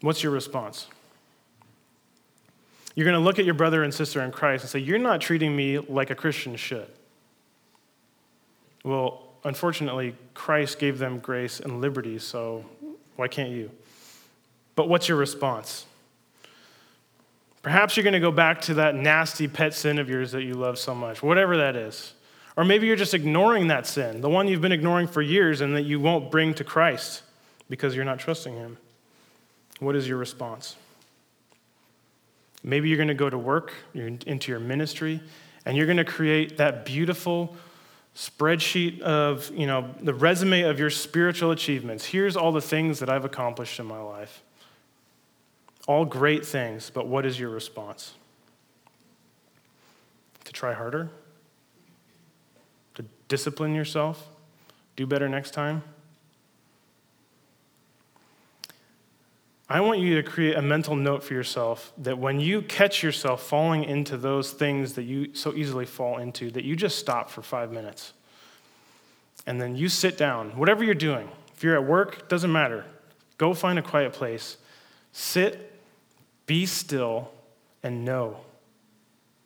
What's 0.00 0.22
your 0.22 0.32
response? 0.32 0.86
You're 2.98 3.04
going 3.04 3.14
to 3.14 3.24
look 3.24 3.38
at 3.38 3.44
your 3.44 3.54
brother 3.54 3.84
and 3.84 3.94
sister 3.94 4.24
in 4.24 4.32
Christ 4.32 4.64
and 4.64 4.70
say, 4.70 4.80
You're 4.80 4.98
not 4.98 5.20
treating 5.20 5.54
me 5.54 5.78
like 5.78 6.10
a 6.10 6.16
Christian 6.16 6.56
should. 6.56 6.88
Well, 8.82 9.22
unfortunately, 9.44 10.16
Christ 10.34 10.80
gave 10.80 10.98
them 10.98 11.20
grace 11.20 11.60
and 11.60 11.80
liberty, 11.80 12.18
so 12.18 12.64
why 13.14 13.28
can't 13.28 13.50
you? 13.50 13.70
But 14.74 14.88
what's 14.88 15.06
your 15.06 15.16
response? 15.16 15.86
Perhaps 17.62 17.96
you're 17.96 18.02
going 18.02 18.14
to 18.14 18.18
go 18.18 18.32
back 18.32 18.62
to 18.62 18.74
that 18.74 18.96
nasty 18.96 19.46
pet 19.46 19.74
sin 19.74 20.00
of 20.00 20.10
yours 20.10 20.32
that 20.32 20.42
you 20.42 20.54
love 20.54 20.76
so 20.76 20.92
much, 20.92 21.22
whatever 21.22 21.56
that 21.58 21.76
is. 21.76 22.14
Or 22.56 22.64
maybe 22.64 22.88
you're 22.88 22.96
just 22.96 23.14
ignoring 23.14 23.68
that 23.68 23.86
sin, 23.86 24.22
the 24.22 24.28
one 24.28 24.48
you've 24.48 24.60
been 24.60 24.72
ignoring 24.72 25.06
for 25.06 25.22
years 25.22 25.60
and 25.60 25.76
that 25.76 25.82
you 25.82 26.00
won't 26.00 26.32
bring 26.32 26.52
to 26.54 26.64
Christ 26.64 27.22
because 27.70 27.94
you're 27.94 28.04
not 28.04 28.18
trusting 28.18 28.56
Him. 28.56 28.76
What 29.78 29.94
is 29.94 30.08
your 30.08 30.18
response? 30.18 30.74
Maybe 32.62 32.88
you're 32.88 32.96
going 32.96 33.08
to 33.08 33.14
go 33.14 33.30
to 33.30 33.38
work, 33.38 33.72
you're 33.92 34.08
into 34.08 34.50
your 34.50 34.60
ministry, 34.60 35.20
and 35.64 35.76
you're 35.76 35.86
going 35.86 35.98
to 35.98 36.04
create 36.04 36.56
that 36.56 36.84
beautiful 36.84 37.56
spreadsheet 38.16 39.00
of, 39.00 39.50
you 39.54 39.66
know, 39.66 39.94
the 40.00 40.14
resume 40.14 40.62
of 40.62 40.78
your 40.78 40.90
spiritual 40.90 41.52
achievements. 41.52 42.04
Here's 42.04 42.36
all 42.36 42.50
the 42.50 42.60
things 42.60 42.98
that 42.98 43.08
I've 43.08 43.24
accomplished 43.24 43.78
in 43.78 43.86
my 43.86 44.00
life. 44.00 44.42
All 45.86 46.04
great 46.04 46.44
things, 46.44 46.90
but 46.92 47.06
what 47.06 47.24
is 47.24 47.38
your 47.38 47.50
response? 47.50 48.14
To 50.44 50.52
try 50.52 50.72
harder? 50.72 51.10
To 52.96 53.04
discipline 53.28 53.74
yourself? 53.74 54.28
Do 54.96 55.06
better 55.06 55.28
next 55.28 55.52
time? 55.52 55.82
I 59.70 59.80
want 59.80 60.00
you 60.00 60.16
to 60.16 60.22
create 60.22 60.56
a 60.56 60.62
mental 60.62 60.96
note 60.96 61.22
for 61.22 61.34
yourself 61.34 61.92
that 61.98 62.18
when 62.18 62.40
you 62.40 62.62
catch 62.62 63.02
yourself 63.02 63.42
falling 63.42 63.84
into 63.84 64.16
those 64.16 64.52
things 64.52 64.94
that 64.94 65.02
you 65.02 65.34
so 65.34 65.52
easily 65.52 65.84
fall 65.84 66.18
into, 66.18 66.50
that 66.52 66.64
you 66.64 66.74
just 66.74 66.98
stop 66.98 67.28
for 67.28 67.42
five 67.42 67.70
minutes. 67.70 68.14
And 69.46 69.60
then 69.60 69.76
you 69.76 69.90
sit 69.90 70.16
down, 70.16 70.56
whatever 70.56 70.82
you're 70.82 70.94
doing. 70.94 71.28
If 71.54 71.62
you're 71.62 71.74
at 71.74 71.84
work, 71.84 72.28
doesn't 72.30 72.50
matter. 72.50 72.86
Go 73.36 73.52
find 73.52 73.78
a 73.78 73.82
quiet 73.82 74.14
place. 74.14 74.56
Sit, 75.12 75.78
be 76.46 76.64
still, 76.64 77.30
and 77.82 78.06
know 78.06 78.38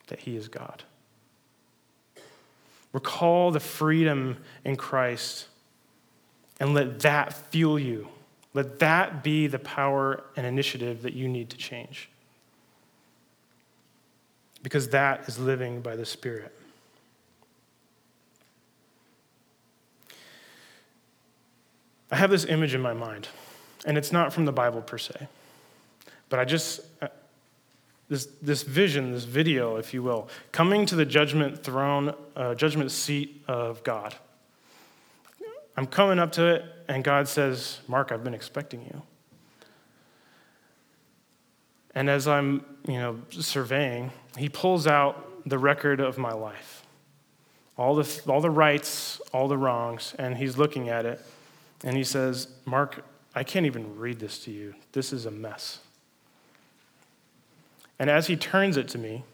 that 0.07 0.21
He 0.21 0.37
is 0.37 0.47
God. 0.47 0.85
Recall 2.93 3.51
the 3.51 3.61
freedom 3.61 4.37
in 4.65 4.77
Christ 4.77 5.49
and 6.61 6.75
let 6.75 7.01
that 7.01 7.33
fuel 7.51 7.79
you 7.79 8.09
let 8.55 8.79
that 8.81 9.23
be 9.23 9.47
the 9.47 9.59
power 9.59 10.25
and 10.37 10.47
initiative 10.47 11.03
that 11.03 11.15
you 11.15 11.29
need 11.29 11.51
to 11.51 11.57
change. 11.57 12.09
Because 14.63 14.89
that 14.91 15.29
is 15.29 15.39
living 15.39 15.81
by 15.81 15.97
the 15.97 16.07
Spirit. 16.07 16.55
I 22.11 22.17
have 22.17 22.31
this 22.31 22.45
image 22.45 22.75
in 22.75 22.83
my 22.83 22.93
mind, 22.93 23.29
and 23.87 23.97
it's 23.97 24.13
not 24.13 24.35
from 24.35 24.45
the 24.45 24.53
Bible 24.53 24.83
per 24.83 24.99
se, 24.99 25.29
but 26.29 26.39
I 26.39 26.45
just, 26.45 26.83
uh, 27.01 27.09
this, 28.11 28.29
this 28.43 28.63
vision, 28.63 29.13
this 29.13 29.25
video, 29.25 29.77
if 29.77 29.95
you 29.95 30.03
will, 30.03 30.29
coming 30.53 30.85
to 30.87 30.95
the 30.95 31.07
judgment 31.07 31.65
throne, 31.65 32.15
uh, 32.37 32.55
judgment 32.55 32.91
seat 32.91 33.43
of 33.49 33.83
God. 33.83 34.15
I'm 35.77 35.87
coming 35.87 36.19
up 36.19 36.33
to 36.33 36.47
it, 36.47 36.65
and 36.89 37.03
God 37.03 37.29
says, 37.29 37.81
Mark, 37.89 38.13
I've 38.13 38.23
been 38.23 38.35
expecting 38.35 38.83
you. 38.83 39.03
And 41.95 42.09
as 42.09 42.27
I'm, 42.27 42.65
you 42.87 42.95
know, 42.95 43.21
surveying, 43.31 44.11
he 44.37 44.49
pulls 44.49 44.87
out 44.87 45.49
the 45.49 45.59
record 45.59 46.01
of 46.01 46.19
my 46.19 46.33
life. 46.33 46.85
All 47.77 47.95
the, 47.95 48.21
all 48.27 48.41
the 48.41 48.51
rights, 48.51 49.21
all 49.33 49.49
the 49.49 49.57
wrongs, 49.57 50.15
and 50.19 50.37
he's 50.37 50.59
looking 50.59 50.89
at 50.89 51.07
it, 51.07 51.21
and 51.85 51.97
he 51.97 52.05
says, 52.05 52.49
Mark, 52.65 53.05
I 53.35 53.45
can't 53.45 53.67
even 53.67 53.99
read 53.99 54.21
this 54.21 54.39
to 54.41 54.51
you. 54.51 54.75
This 54.93 55.13
is 55.13 55.27
a 55.27 55.31
mess. 55.31 55.81
And 57.99 58.11
as 58.11 58.27
he 58.27 58.37
turns 58.37 58.77
it 58.77 58.89
to 58.89 58.99
me, 58.99 59.25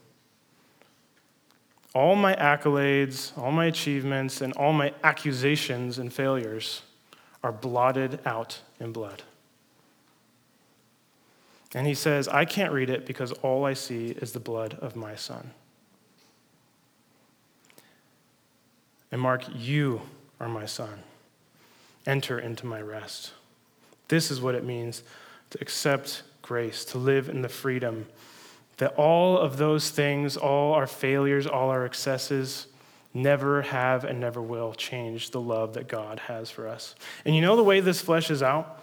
all 1.95 2.15
my 2.15 2.35
accolades, 2.35 3.35
all 3.37 3.51
my 3.51 3.65
achievements, 3.65 4.41
and 4.41 4.53
all 4.53 4.73
my 4.73 4.93
accusations 5.03 5.97
and 5.97 6.13
failures 6.13 6.83
are 7.43 7.51
blotted 7.51 8.19
out 8.25 8.61
in 8.79 8.91
blood. 8.91 9.23
And 11.73 11.85
he 11.85 11.93
says, 11.93 12.27
I 12.27 12.45
can't 12.45 12.73
read 12.73 12.89
it 12.89 13.05
because 13.05 13.31
all 13.31 13.65
I 13.65 13.73
see 13.73 14.09
is 14.09 14.31
the 14.31 14.39
blood 14.39 14.77
of 14.81 14.95
my 14.95 15.15
son. 15.15 15.51
And 19.11 19.21
Mark, 19.21 19.43
you 19.53 20.01
are 20.39 20.49
my 20.49 20.65
son. 20.65 20.99
Enter 22.05 22.39
into 22.39 22.65
my 22.65 22.81
rest. 22.81 23.33
This 24.07 24.31
is 24.31 24.41
what 24.41 24.55
it 24.55 24.63
means 24.63 25.03
to 25.51 25.61
accept 25.61 26.23
grace, 26.41 26.85
to 26.85 26.97
live 26.97 27.29
in 27.29 27.41
the 27.41 27.49
freedom 27.49 28.07
that 28.79 28.95
all 28.95 29.37
of 29.37 29.57
those 29.57 29.89
things, 29.89 30.35
all 30.35 30.73
our 30.73 30.87
failures, 30.87 31.45
all 31.45 31.69
our 31.69 31.85
excesses, 31.85 32.65
never 33.13 33.61
have 33.61 34.03
and 34.05 34.19
never 34.19 34.41
will 34.41 34.73
change 34.73 35.31
the 35.31 35.41
love 35.41 35.73
that 35.73 35.87
God 35.87 36.19
has 36.19 36.49
for 36.49 36.67
us. 36.67 36.95
And 37.25 37.35
you 37.35 37.41
know 37.41 37.55
the 37.55 37.63
way 37.63 37.81
this 37.81 38.03
fleshes 38.03 38.41
out? 38.41 38.81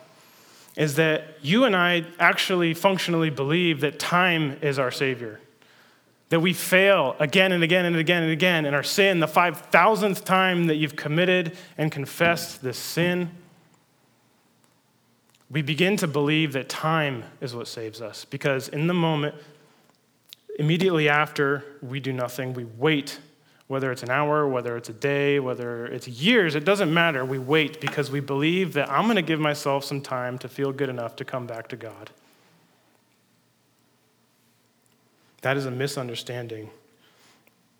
Is 0.76 0.96
that 0.96 1.24
you 1.40 1.64
and 1.64 1.74
I 1.74 2.04
actually 2.18 2.74
functionally 2.74 3.30
believe 3.30 3.80
that 3.80 3.98
time 3.98 4.58
is 4.60 4.78
our 4.78 4.90
Savior. 4.90 5.40
That 6.28 6.40
we 6.40 6.52
fail 6.52 7.16
again 7.18 7.52
and 7.52 7.62
again 7.62 7.86
and 7.86 7.96
again 7.96 8.22
and 8.22 8.32
again 8.32 8.66
in 8.66 8.74
our 8.74 8.82
sin, 8.82 9.20
the 9.20 9.26
5,000th 9.26 10.24
time 10.24 10.66
that 10.66 10.76
you've 10.76 10.96
committed 10.96 11.56
and 11.78 11.90
confessed 11.90 12.62
this 12.62 12.76
sin. 12.76 13.30
We 15.48 15.62
begin 15.62 15.96
to 15.98 16.06
believe 16.06 16.52
that 16.52 16.68
time 16.68 17.24
is 17.40 17.54
what 17.54 17.68
saves 17.68 18.02
us 18.02 18.26
because 18.26 18.68
in 18.68 18.88
the 18.88 18.94
moment, 18.94 19.36
immediately 20.58 21.08
after, 21.08 21.64
we 21.80 22.00
do 22.00 22.12
nothing. 22.12 22.52
We 22.52 22.64
wait 22.64 23.20
whether 23.68 23.90
it's 23.90 24.02
an 24.02 24.10
hour, 24.10 24.46
whether 24.46 24.76
it's 24.76 24.88
a 24.88 24.92
day, 24.92 25.40
whether 25.40 25.86
it's 25.86 26.06
years, 26.06 26.54
it 26.54 26.64
doesn't 26.64 26.92
matter. 26.92 27.24
We 27.24 27.38
wait 27.38 27.80
because 27.80 28.10
we 28.10 28.20
believe 28.20 28.74
that 28.74 28.90
I'm 28.90 29.04
going 29.04 29.16
to 29.16 29.22
give 29.22 29.40
myself 29.40 29.84
some 29.84 30.00
time 30.00 30.38
to 30.38 30.48
feel 30.48 30.72
good 30.72 30.88
enough 30.88 31.16
to 31.16 31.24
come 31.24 31.46
back 31.46 31.68
to 31.68 31.76
God. 31.76 32.10
That 35.42 35.56
is 35.56 35.66
a 35.66 35.70
misunderstanding 35.70 36.70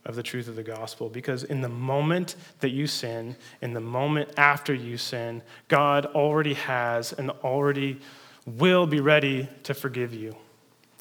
of 0.04 0.14
the 0.14 0.22
truth 0.22 0.48
of 0.48 0.56
the 0.56 0.62
gospel 0.62 1.08
because 1.08 1.44
in 1.44 1.60
the 1.60 1.68
moment 1.68 2.36
that 2.60 2.70
you 2.70 2.86
sin, 2.86 3.36
in 3.60 3.72
the 3.72 3.80
moment 3.80 4.30
after 4.36 4.74
you 4.74 4.96
sin, 4.96 5.42
God 5.68 6.06
already 6.06 6.54
has 6.54 7.12
and 7.12 7.30
already 7.30 8.00
will 8.44 8.86
be 8.86 9.00
ready 9.00 9.48
to 9.64 9.74
forgive 9.74 10.14
you. 10.14 10.36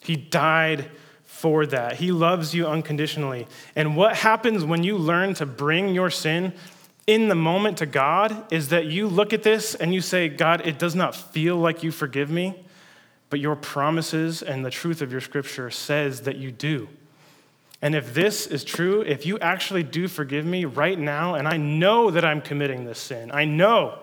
He 0.02 0.16
died 0.16 0.90
for 1.36 1.66
that. 1.66 1.98
He 1.98 2.14
loves 2.14 2.54
you 2.54 2.66
unconditionally. 2.66 3.46
And 3.76 3.98
what 3.98 4.16
happens 4.16 4.64
when 4.64 4.84
you 4.84 4.98
learn 4.98 5.34
to 5.34 5.46
bring 5.46 5.94
your 5.94 6.10
sin 6.10 6.54
in 7.08 7.28
the 7.28 7.36
moment 7.36 7.80
to 7.80 7.86
God 7.86 8.54
is 8.54 8.70
that 8.70 8.86
you 8.86 9.10
look 9.10 9.34
at 9.34 9.44
this 9.44 9.76
and 9.76 9.94
you 9.94 10.00
say, 10.00 10.30
God, 10.30 10.66
it 10.66 10.80
does 10.80 10.96
not 10.96 11.14
feel 11.14 11.58
like 11.58 11.84
you 11.84 11.92
forgive 11.92 12.30
me, 12.30 12.56
but 13.30 13.42
your 13.42 13.58
promises 13.58 14.42
and 14.42 14.64
the 14.64 14.72
truth 14.72 15.02
of 15.02 15.12
your 15.12 15.20
scripture 15.20 15.70
says 15.70 16.22
that 16.22 16.38
you 16.38 16.54
do. 16.54 16.88
And 17.82 17.96
if 17.96 18.14
this 18.14 18.48
is 18.48 18.64
true, 18.64 19.02
if 19.02 19.26
you 19.26 19.38
actually 19.40 19.84
do 19.84 20.08
forgive 20.08 20.46
me 20.46 20.64
right 20.64 20.98
now, 20.98 21.36
and 21.36 21.50
I 21.50 21.58
know 21.58 22.12
that 22.12 22.24
I'm 22.24 22.42
committing 22.42 22.86
this 22.86 22.98
sin, 22.98 23.30
I 23.34 23.44
know, 23.44 24.00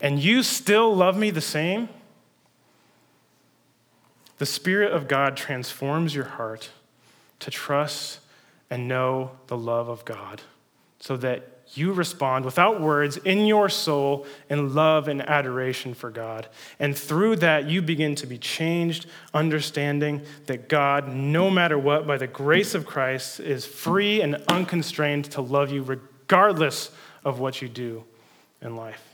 and 0.00 0.18
you 0.18 0.42
still 0.42 0.92
love 0.92 1.16
me 1.16 1.30
the 1.30 1.40
same, 1.40 1.88
the 4.42 4.46
Spirit 4.46 4.92
of 4.92 5.06
God 5.06 5.36
transforms 5.36 6.16
your 6.16 6.24
heart 6.24 6.70
to 7.38 7.48
trust 7.48 8.18
and 8.70 8.88
know 8.88 9.30
the 9.46 9.56
love 9.56 9.88
of 9.88 10.04
God 10.04 10.42
so 10.98 11.16
that 11.18 11.60
you 11.74 11.92
respond 11.92 12.44
without 12.44 12.80
words 12.80 13.18
in 13.18 13.46
your 13.46 13.68
soul 13.68 14.26
in 14.50 14.74
love 14.74 15.06
and 15.06 15.22
adoration 15.22 15.94
for 15.94 16.10
God. 16.10 16.48
And 16.80 16.98
through 16.98 17.36
that, 17.36 17.68
you 17.68 17.82
begin 17.82 18.16
to 18.16 18.26
be 18.26 18.36
changed, 18.36 19.06
understanding 19.32 20.22
that 20.46 20.68
God, 20.68 21.06
no 21.06 21.48
matter 21.48 21.78
what, 21.78 22.04
by 22.04 22.16
the 22.16 22.26
grace 22.26 22.74
of 22.74 22.84
Christ, 22.84 23.38
is 23.38 23.64
free 23.64 24.22
and 24.22 24.42
unconstrained 24.48 25.26
to 25.26 25.40
love 25.40 25.70
you 25.70 25.84
regardless 25.84 26.90
of 27.24 27.38
what 27.38 27.62
you 27.62 27.68
do 27.68 28.02
in 28.60 28.74
life. 28.74 29.04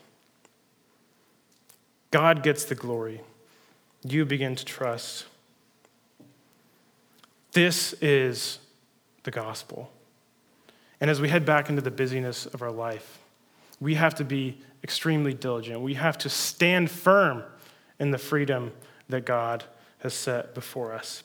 God 2.10 2.42
gets 2.42 2.64
the 2.64 2.74
glory 2.74 3.20
you 4.05 4.24
begin 4.24 4.55
to 4.55 4.64
trust. 4.64 5.26
This 7.53 7.94
is 7.94 8.59
the 9.24 9.30
gospel. 9.30 9.90
And 11.01 11.11
as 11.11 11.20
we 11.20 11.28
head 11.28 11.44
back 11.44 11.68
into 11.68 11.82
the 11.82 11.90
busyness 11.90 12.46
of 12.46 12.62
our 12.62 12.70
life, 12.70 13.18
we 13.80 13.94
have 13.94 14.14
to 14.16 14.24
be 14.24 14.59
extremely 14.82 15.34
diligent. 15.34 15.80
We 15.80 15.94
have 15.94 16.18
to 16.18 16.28
stand 16.28 16.90
firm 16.90 17.44
in 17.99 18.11
the 18.11 18.18
freedom 18.18 18.72
that 19.09 19.24
God 19.24 19.64
has 19.99 20.14
set 20.14 20.55
before 20.55 20.92
us. 20.92 21.22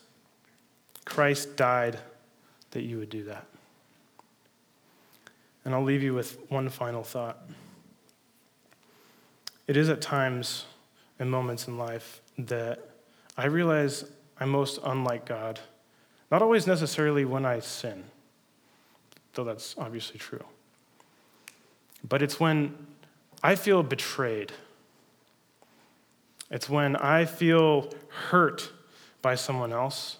Christ 1.05 1.55
died 1.55 1.99
that 2.71 2.82
you 2.82 2.97
would 2.97 3.09
do 3.09 3.24
that. 3.26 3.45
And 5.65 5.74
I'll 5.74 5.84
leave 5.84 6.03
you 6.03 6.13
with 6.13 6.38
one 6.49 6.69
final 6.69 7.03
thought. 7.03 7.38
It 9.67 9.78
is 9.78 9.89
at 9.89 10.01
times 10.01 10.65
and 11.19 11.30
moments 11.30 11.67
in 11.67 11.78
life 11.78 12.21
that 12.38 12.79
I 13.38 13.45
realize 13.45 14.05
I'm 14.39 14.49
most 14.49 14.79
unlike 14.84 15.25
God. 15.25 15.59
Not 16.31 16.41
always 16.41 16.65
necessarily 16.65 17.25
when 17.25 17.45
I 17.45 17.59
sin, 17.59 18.03
though 19.34 19.43
that's 19.43 19.75
obviously 19.77 20.19
true. 20.19 20.43
But 22.07 22.21
it's 22.21 22.39
when 22.39 22.75
I 23.41 23.55
feel 23.55 23.84
betrayed. 23.84 24.51
It's 26.49 26.69
when 26.69 26.95
I 26.95 27.25
feel 27.25 27.89
hurt 28.29 28.71
by 29.21 29.36
someone 29.36 29.71
else. 29.71 30.17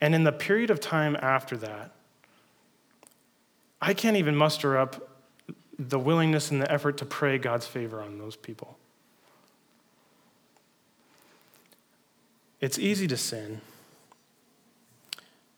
And 0.00 0.14
in 0.14 0.24
the 0.24 0.32
period 0.32 0.70
of 0.70 0.80
time 0.80 1.16
after 1.20 1.56
that, 1.58 1.92
I 3.80 3.94
can't 3.94 4.16
even 4.16 4.34
muster 4.36 4.78
up 4.78 5.10
the 5.78 5.98
willingness 5.98 6.50
and 6.50 6.62
the 6.62 6.70
effort 6.70 6.98
to 6.98 7.04
pray 7.04 7.36
God's 7.38 7.66
favor 7.66 8.00
on 8.00 8.18
those 8.18 8.36
people. 8.36 8.78
It's 12.60 12.78
easy 12.78 13.06
to 13.08 13.16
sin. 13.16 13.60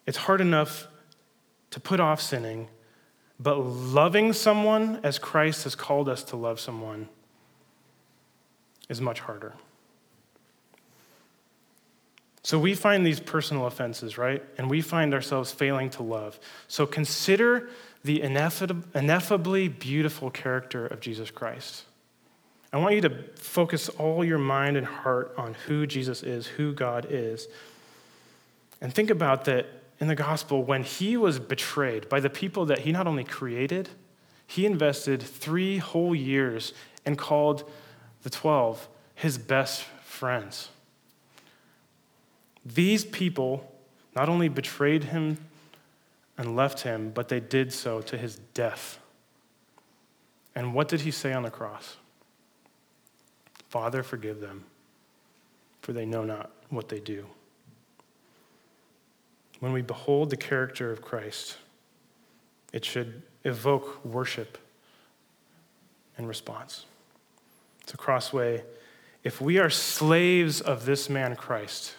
It's 0.07 0.19
hard 0.19 0.41
enough 0.41 0.89
to 1.71 1.81
put 1.81 2.01
off 2.01 2.21
sinning, 2.21 2.69
but 3.39 3.59
loving 3.59 4.33
someone 4.33 5.01
as 5.03 5.19
Christ 5.19 5.65
has 5.65 5.75
called 5.75 6.09
us 6.09 6.23
to 6.25 6.37
love 6.37 6.59
someone 6.61 7.09
is 8.89 9.01
much 9.01 9.21
harder. 9.21 9.55
So 12.43 12.59
we 12.61 12.75
find 12.77 13.05
these 13.05 13.19
personal 13.19 13.67
offenses, 13.67 14.17
right? 14.17 14.41
And 14.57 14.71
we 14.71 14.81
find 14.81 15.13
ourselves 15.13 15.51
failing 15.51 15.91
to 15.91 16.05
love. 16.05 16.39
So 16.69 16.87
consider 16.87 17.69
the 18.05 18.23
ineffably 18.23 19.67
beautiful 19.67 20.31
character 20.31 20.87
of 20.87 21.01
Jesus 21.01 21.33
Christ. 21.33 21.83
I 22.73 22.79
want 22.79 22.95
you 22.95 23.01
to 23.03 23.25
focus 23.37 23.89
all 23.89 24.25
your 24.25 24.39
mind 24.39 24.77
and 24.77 24.87
heart 24.87 25.33
on 25.37 25.55
who 25.67 25.87
Jesus 25.87 26.23
is, 26.23 26.47
who 26.47 26.73
God 26.73 27.07
is. 27.09 27.49
And 28.81 28.93
think 28.93 29.11
about 29.11 29.45
that 29.47 29.67
in 29.99 30.09
the 30.09 30.15
gospel, 30.15 30.63
when 30.63 30.83
he 30.83 31.17
was 31.17 31.39
betrayed 31.39 32.09
by 32.09 32.21
the 32.21 32.29
people 32.29 32.67
that 32.67 32.81
he 32.81 32.93
not 32.93 33.07
only 33.07 33.25
created, 33.25 33.89
he 34.47 34.67
invested 34.67 35.23
three 35.23 35.79
whole 35.79 36.15
years 36.15 36.75
and 37.05 37.17
called 37.17 37.69
the 38.23 38.31
12 38.31 38.89
his 39.15 39.39
best 39.39 39.85
friends. 40.05 40.69
These 42.65 43.05
people 43.05 43.73
not 44.15 44.29
only 44.29 44.49
betrayed 44.49 45.05
him 45.05 45.39
and 46.37 46.55
left 46.55 46.81
him, 46.81 47.11
but 47.15 47.29
they 47.29 47.41
did 47.41 47.73
so 47.73 48.01
to 48.03 48.19
his 48.19 48.37
death. 48.53 48.99
And 50.55 50.75
what 50.75 50.89
did 50.89 51.03
he 51.03 51.11
say 51.11 51.33
on 51.33 51.43
the 51.43 51.51
cross? 51.51 51.97
Father, 53.77 54.03
forgive 54.03 54.41
them, 54.41 54.65
for 55.83 55.93
they 55.93 56.07
know 56.07 56.25
not 56.25 56.51
what 56.71 56.89
they 56.89 56.99
do. 56.99 57.27
When 59.61 59.75
we 59.75 59.83
behold 59.83 60.31
the 60.31 60.37
character 60.39 60.91
of 60.91 61.03
Christ, 61.03 61.59
it 62.73 62.87
should 62.87 63.21
evoke 63.45 64.03
worship 64.03 64.57
and 66.17 66.27
response. 66.27 66.87
It's 67.83 67.93
a 67.93 67.99
crossway. 67.99 68.65
If 69.23 69.43
we 69.43 69.59
are 69.59 69.69
slaves 69.69 70.63
of 70.63 70.87
this 70.87 71.11
man 71.11 71.37
Christ, 71.37 71.97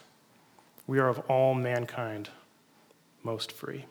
we 0.88 0.98
are 0.98 1.10
of 1.10 1.20
all 1.30 1.54
mankind 1.54 2.30
most 3.22 3.52
free. 3.52 3.86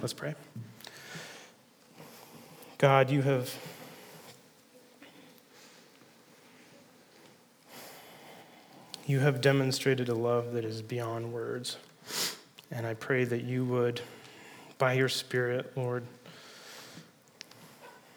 Let's 0.00 0.12
pray. 0.12 0.36
God, 2.78 3.10
you 3.10 3.22
have 3.22 3.52
you 9.08 9.20
have 9.20 9.40
demonstrated 9.40 10.10
a 10.10 10.14
love 10.14 10.52
that 10.52 10.66
is 10.66 10.82
beyond 10.82 11.32
words. 11.32 11.78
And 12.70 12.86
I 12.86 12.92
pray 12.92 13.24
that 13.24 13.42
you 13.42 13.64
would, 13.64 14.02
by 14.76 14.92
your 14.92 15.08
Spirit, 15.08 15.72
Lord, 15.74 16.04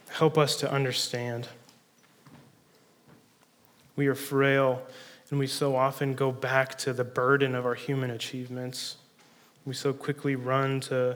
help 0.09 0.37
us 0.37 0.57
to 0.57 0.69
understand. 0.69 1.47
We 3.95 4.07
are 4.07 4.15
frail, 4.15 4.81
and 5.29 5.39
we 5.39 5.47
so 5.47 5.77
often 5.77 6.13
go 6.13 6.29
back 6.29 6.77
to 6.79 6.91
the 6.91 7.05
burden 7.05 7.55
of 7.55 7.65
our 7.65 7.75
human 7.75 8.11
achievements. 8.11 8.97
We 9.65 9.73
so 9.73 9.93
quickly 9.93 10.35
run 10.35 10.81
to 10.81 11.15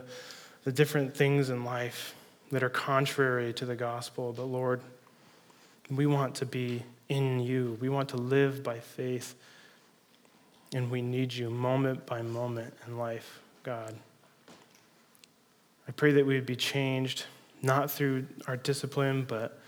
the 0.64 0.72
different 0.72 1.14
things 1.14 1.50
in 1.50 1.66
life 1.66 2.14
that 2.50 2.62
are 2.62 2.70
contrary 2.70 3.52
to 3.52 3.66
the 3.66 3.76
gospel. 3.76 4.32
But 4.34 4.44
Lord, 4.44 4.80
we 5.90 6.06
want 6.06 6.34
to 6.36 6.46
be 6.46 6.82
in 7.10 7.40
you. 7.40 7.76
We 7.78 7.90
want 7.90 8.08
to 8.08 8.16
live 8.16 8.62
by 8.62 8.80
faith. 8.80 9.34
And 10.74 10.90
we 10.90 11.00
need 11.00 11.32
you 11.32 11.48
moment 11.50 12.06
by 12.06 12.22
moment 12.22 12.74
in 12.86 12.98
life, 12.98 13.40
God. 13.62 13.94
I 15.88 15.92
pray 15.92 16.12
that 16.12 16.26
we 16.26 16.34
would 16.34 16.46
be 16.46 16.56
changed, 16.56 17.26
not 17.62 17.90
through 17.90 18.26
our 18.46 18.56
discipline, 18.56 19.24
but 19.24 19.60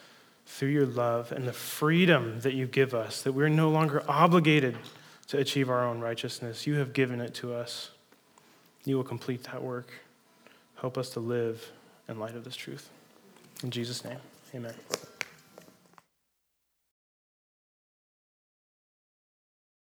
through 0.47 0.71
your 0.71 0.87
love 0.87 1.31
and 1.31 1.47
the 1.47 1.53
freedom 1.53 2.41
that 2.41 2.55
you 2.55 2.67
give 2.67 2.95
us, 2.95 3.23
that 3.23 3.33
we're 3.33 3.49
no 3.49 3.69
longer 3.69 4.03
obligated 4.09 4.77
to 5.29 5.39
achieve 5.39 5.69
our 5.69 5.87
own 5.87 6.01
righteousness. 6.01 6.67
You 6.67 6.75
have 6.77 6.93
given 6.93 7.21
it 7.21 7.35
to 7.35 7.53
us. 7.53 7.91
You 8.85 8.97
will 8.97 9.05
complete 9.05 9.45
that 9.45 9.63
work. 9.63 9.93
Help 10.77 10.97
us 10.97 11.11
to 11.11 11.21
live 11.21 11.71
in 12.09 12.19
light 12.19 12.35
of 12.35 12.45
this 12.45 12.57
truth. 12.57 12.89
In 13.63 13.71
Jesus' 13.71 14.05
name, 14.05 14.19
amen. 14.55 14.75